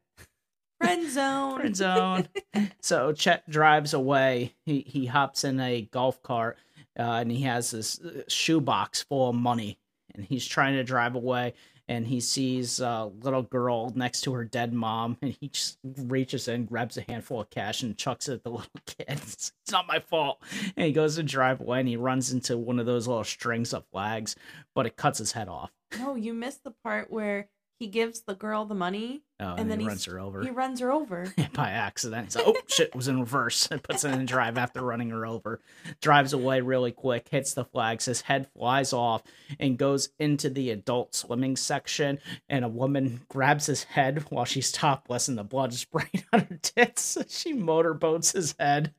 [0.81, 1.57] Friend zone.
[1.61, 2.29] Friend zone.
[2.81, 4.55] so Chet drives away.
[4.65, 6.59] He he hops in a golf cart,
[6.99, 9.79] uh, and he has this uh, shoebox full of money,
[10.15, 11.55] and he's trying to drive away.
[11.87, 16.49] And he sees a little girl next to her dead mom, and he just reaches
[16.49, 19.05] in, grabs a handful of cash, and chucks it at the little kid.
[19.09, 20.43] It's, it's not my fault.
[20.77, 23.75] And he goes to drive away, and he runs into one of those little strings
[23.75, 24.35] of flags,
[24.75, 25.73] but it cuts his head off.
[25.99, 29.23] No, you missed the part where he gives the girl the money.
[29.41, 30.43] Oh, and, And then he runs her over.
[30.43, 31.33] He runs her over.
[31.55, 32.27] by accident.
[32.27, 33.69] He's like, oh shit, was in reverse.
[33.71, 35.61] And puts it in drive after running her over.
[36.01, 38.05] Drives away really quick, hits the flags.
[38.05, 39.23] His head flies off
[39.59, 42.21] and goes into the adult swimming section.
[42.49, 46.41] And a woman grabs his head while she's topless and the blood is spraying on
[46.41, 47.19] her tits.
[47.29, 48.95] She motorboats his head.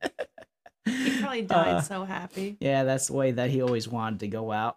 [0.84, 2.56] He probably died Uh, so happy.
[2.60, 4.76] yeah, that's the way that he always wanted to go out.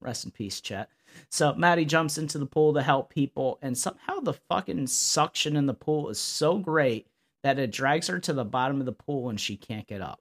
[0.00, 0.88] Rest in peace, Chet.
[1.30, 5.66] So Maddie jumps into the pool to help people, and somehow the fucking suction in
[5.66, 7.06] the pool is so great
[7.42, 10.20] that it drags her to the bottom of the pool and she can't get up.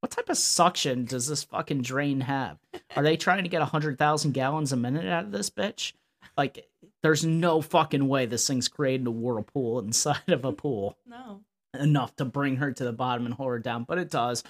[0.00, 2.58] What type of suction does this fucking drain have?
[2.94, 5.94] Are they trying to get 100,000 gallons a minute out of this bitch?
[6.36, 6.68] Like,
[7.02, 11.40] there's no fucking way this thing's creating a whirlpool inside of a pool No.
[11.78, 14.44] enough to bring her to the bottom and hold her down, but it does.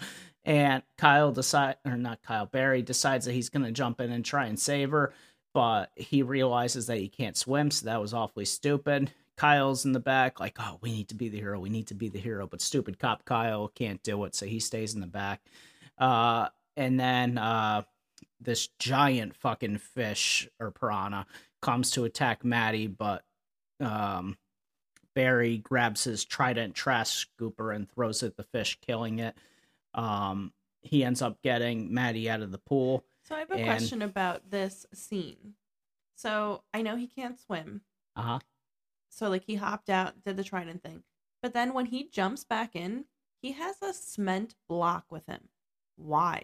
[0.47, 4.47] And Kyle decide or not Kyle Barry decides that he's gonna jump in and try
[4.47, 5.13] and save her,
[5.53, 9.11] but he realizes that he can't swim, so that was awfully stupid.
[9.37, 11.95] Kyle's in the back, like, oh, we need to be the hero, we need to
[11.95, 15.07] be the hero, but stupid cop Kyle can't do it, so he stays in the
[15.07, 15.43] back.
[15.99, 17.83] Uh, and then uh,
[18.41, 21.27] this giant fucking fish or piranha
[21.61, 23.25] comes to attack Maddie, but
[23.81, 24.39] um,
[25.15, 29.35] Barry grabs his trident trash scooper and throws it at the fish, killing it.
[29.97, 33.05] Um, he ends up getting Maddie out of the pool.
[33.25, 35.55] So I have a And- question about this scene.
[36.15, 37.83] So I know he can't swim.
[38.15, 38.39] Uh huh.
[39.11, 41.03] So like he hopped out, did the trident thing.
[41.43, 43.07] But then when he jumps back in,
[43.43, 45.49] he has a cement block with him.
[45.97, 46.43] Why?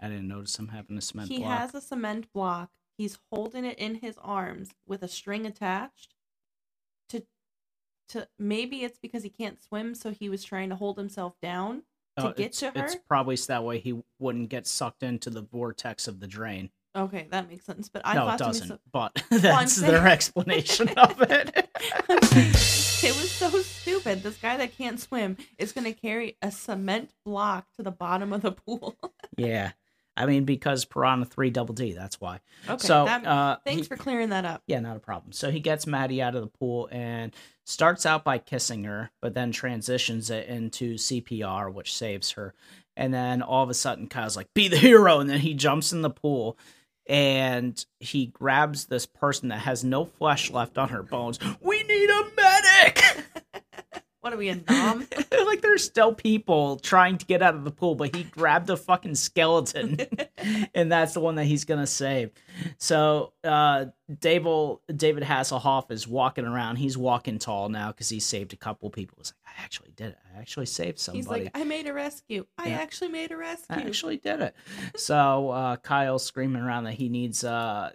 [0.00, 1.36] I didn't notice him having a cement block.
[1.38, 1.58] he block.
[1.58, 2.70] has a cement block.
[2.96, 6.14] He's holding it in his arms with a string attached.
[7.10, 7.24] To
[8.10, 11.82] to maybe it's because he can't swim, so he was trying to hold himself down.
[12.20, 15.30] To Oh, get it's, to It's probably so that way he wouldn't get sucked into
[15.30, 16.70] the vortex of the drain.
[16.96, 17.88] Okay, that makes sense.
[17.88, 18.68] But I no, it doesn't.
[18.68, 21.68] myself, But that's their explanation of it.
[23.02, 24.22] It was so stupid.
[24.22, 28.32] This guy that can't swim is going to carry a cement block to the bottom
[28.34, 28.94] of the pool.
[29.38, 29.72] yeah,
[30.18, 31.92] I mean because Piranha Three Double D.
[31.94, 32.40] That's why.
[32.68, 34.62] okay, so that, uh, thanks he- for clearing that up.
[34.66, 35.32] Yeah, not a problem.
[35.32, 37.32] So he gets Maddie out of the pool and
[37.70, 42.54] starts out by kissing her, but then transitions it into CPR, which saves her.
[42.96, 45.20] And then all of a sudden, Kyle's like, be the hero.
[45.20, 46.58] And then he jumps in the pool
[47.06, 51.38] and he grabs this person that has no flesh left on her bones.
[51.60, 53.02] We need a medic!
[54.20, 55.06] What are we in Nom?
[55.46, 58.76] like there's still people trying to get out of the pool, but he grabbed a
[58.76, 59.98] fucking skeleton,
[60.74, 62.30] and that's the one that he's gonna save.
[62.78, 63.86] So uh,
[64.20, 66.76] David David Hasselhoff is walking around.
[66.76, 69.16] He's walking tall now because he saved a couple people.
[69.18, 70.18] He's like, I actually did it.
[70.36, 71.18] I actually saved somebody.
[71.18, 72.44] He's like, I made a rescue.
[72.58, 72.76] I Yeah.
[72.78, 73.76] actually made a rescue.
[73.76, 74.54] I actually did it.
[74.96, 77.94] So uh, Kyle's screaming around that he needs a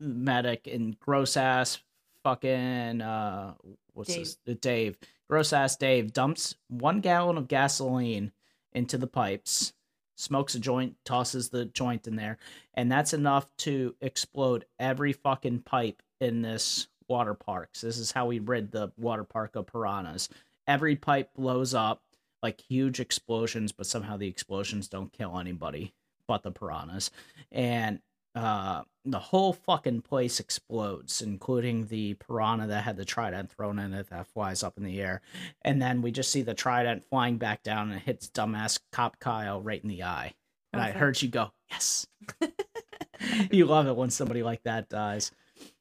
[0.00, 1.78] medic and gross ass
[2.24, 3.54] fucking uh,
[3.94, 4.24] what's Dave.
[4.24, 4.36] this?
[4.48, 4.98] Uh, Dave.
[5.32, 8.32] Gross ass Dave dumps one gallon of gasoline
[8.74, 9.72] into the pipes,
[10.14, 12.36] smokes a joint, tosses the joint in there,
[12.74, 17.70] and that's enough to explode every fucking pipe in this water park.
[17.72, 20.28] So this is how we rid the water park of piranhas.
[20.66, 22.02] every pipe blows up
[22.42, 25.94] like huge explosions, but somehow the explosions don't kill anybody
[26.26, 27.10] but the piranhas.
[27.50, 28.00] And
[28.34, 33.92] uh, the whole fucking place explodes, including the piranha that had the trident thrown in
[33.92, 35.20] it that flies up in the air.
[35.62, 39.60] And then we just see the trident flying back down and hits dumbass cop Kyle
[39.60, 40.34] right in the eye.
[40.72, 42.06] And I heard you go, yes.
[43.50, 45.30] you love it when somebody like that dies.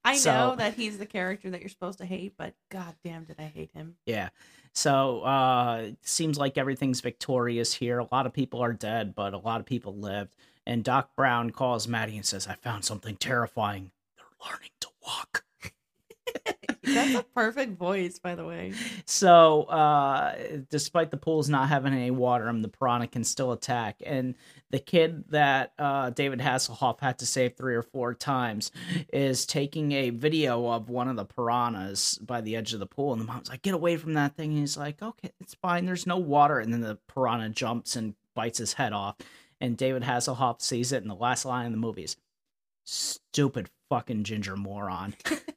[0.04, 3.24] I So- know that he's the character that you're supposed to hate, but god damn
[3.24, 3.96] did I hate him.
[4.06, 4.30] Yeah.
[4.74, 8.00] So uh seems like everything's victorious here.
[8.00, 10.36] A lot of people are dead, but a lot of people lived.
[10.66, 13.92] And Doc Brown calls Maddie and says, I found something terrifying.
[14.18, 15.44] They're learning to walk.
[16.84, 18.74] That's a perfect voice, by the way.
[19.06, 20.36] So, uh,
[20.70, 24.02] despite the pools not having any water, the piranha can still attack.
[24.06, 24.36] And
[24.72, 28.72] the kid that uh, David Hasselhoff had to save three or four times
[29.14, 33.14] is taking a video of one of the piranhas by the edge of the pool.
[33.14, 34.52] And the mom's like, Get away from that thing.
[34.52, 35.86] And he's like, Okay, it's fine.
[35.86, 36.60] There's no water.
[36.60, 39.18] And then the piranha jumps and bites his head off.
[39.62, 41.04] And David Hasselhoff sees it.
[41.04, 42.18] in the last line in the movies.
[42.84, 45.14] Stupid fucking ginger moron.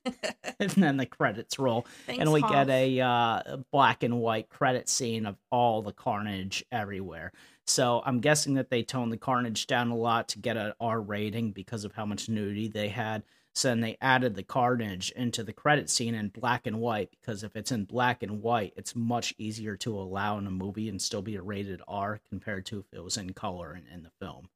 [0.60, 2.50] and then the credits roll Thanks, and we Hoff.
[2.50, 7.32] get a uh, black and white credit scene of all the carnage everywhere.
[7.66, 11.00] So I'm guessing that they toned the carnage down a lot to get an R
[11.00, 13.22] rating because of how much nudity they had.
[13.54, 17.44] So then they added the carnage into the credit scene in black and white because
[17.44, 21.00] if it's in black and white, it's much easier to allow in a movie and
[21.00, 24.10] still be a rated R compared to if it was in color in, in the
[24.20, 24.48] film.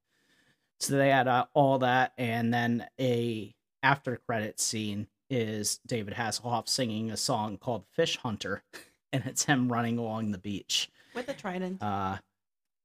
[0.81, 6.69] So they had uh, all that, and then a after credit scene is David Hasselhoff
[6.69, 8.63] singing a song called Fish Hunter,
[9.13, 10.89] and it's him running along the beach.
[11.15, 11.83] with a trident.
[11.83, 12.19] Uh,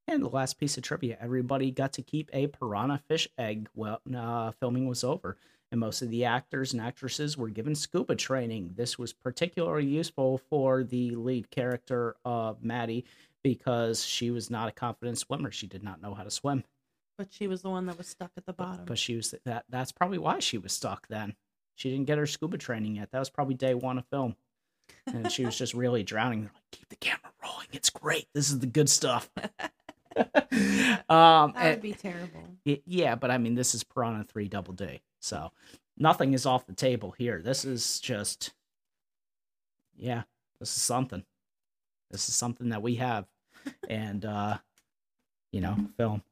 [0.06, 4.00] and the last piece of trivia everybody got to keep a piranha fish egg well
[4.14, 5.38] uh, filming was over
[5.74, 8.74] and most of the actors and actresses were given scuba training.
[8.76, 13.04] This was particularly useful for the lead character of maddie
[13.42, 15.50] because she was not a confident swimmer.
[15.50, 16.62] She did not know how to swim.
[17.18, 18.84] But she was the one that was stuck at the bottom.
[18.84, 21.34] but she was that that's probably why she was stuck then.
[21.74, 23.10] She didn't get her scuba training yet.
[23.10, 24.36] That was probably day one of film.
[25.08, 26.42] And she was just really drowning.
[26.42, 27.66] They're like keep the camera rolling.
[27.72, 28.28] It's great.
[28.32, 29.28] This is the good stuff
[31.08, 32.44] um that and- would be terrible.
[32.66, 35.50] y- yeah but i mean this is piranha 3 double d so
[35.96, 37.40] nothing is off the table here.
[37.40, 38.52] This is just
[39.96, 40.22] yeah
[40.60, 41.24] this is something.
[42.10, 43.26] This is something that we have.
[43.88, 44.58] And uh
[45.52, 46.22] you know film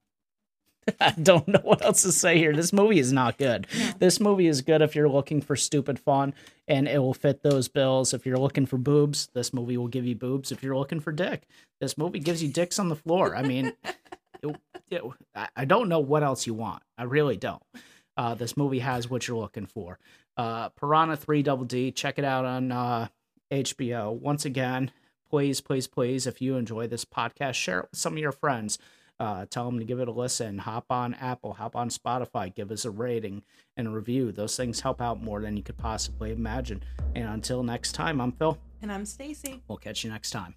[1.00, 3.90] i don't know what else to say here this movie is not good No.
[3.98, 6.34] this movie is good if you're looking for stupid fun
[6.66, 10.06] and it will fit those bills if you're looking for boobs this movie will give
[10.06, 11.42] you boobs if you're looking for dick
[11.80, 13.72] this movie gives you dicks on the floor i mean
[14.42, 14.56] it,
[14.90, 15.02] it,
[15.56, 16.82] I- don't know what else you want.
[16.98, 17.62] I really don't.
[18.16, 19.98] Uh, this movie has what you're looking for.
[20.36, 21.92] Uh, Piranha 3 Double D.
[21.92, 23.08] Check it out on uh,
[23.50, 24.12] HBO.
[24.12, 24.90] Once again,
[25.30, 28.78] please, please, please, if you enjoy this podcast, share it with some of your friends.
[29.20, 30.58] Uh, tell them to give it a listen.
[30.58, 33.42] Hop on Apple, hop on Spotify, give us a rating
[33.76, 34.32] and a review.
[34.32, 36.82] Those things help out more than you could possibly imagine.
[37.14, 38.58] And until next time, I'm Phil.
[38.80, 39.62] And I'm Stacy.
[39.68, 40.56] We'll catch you next time.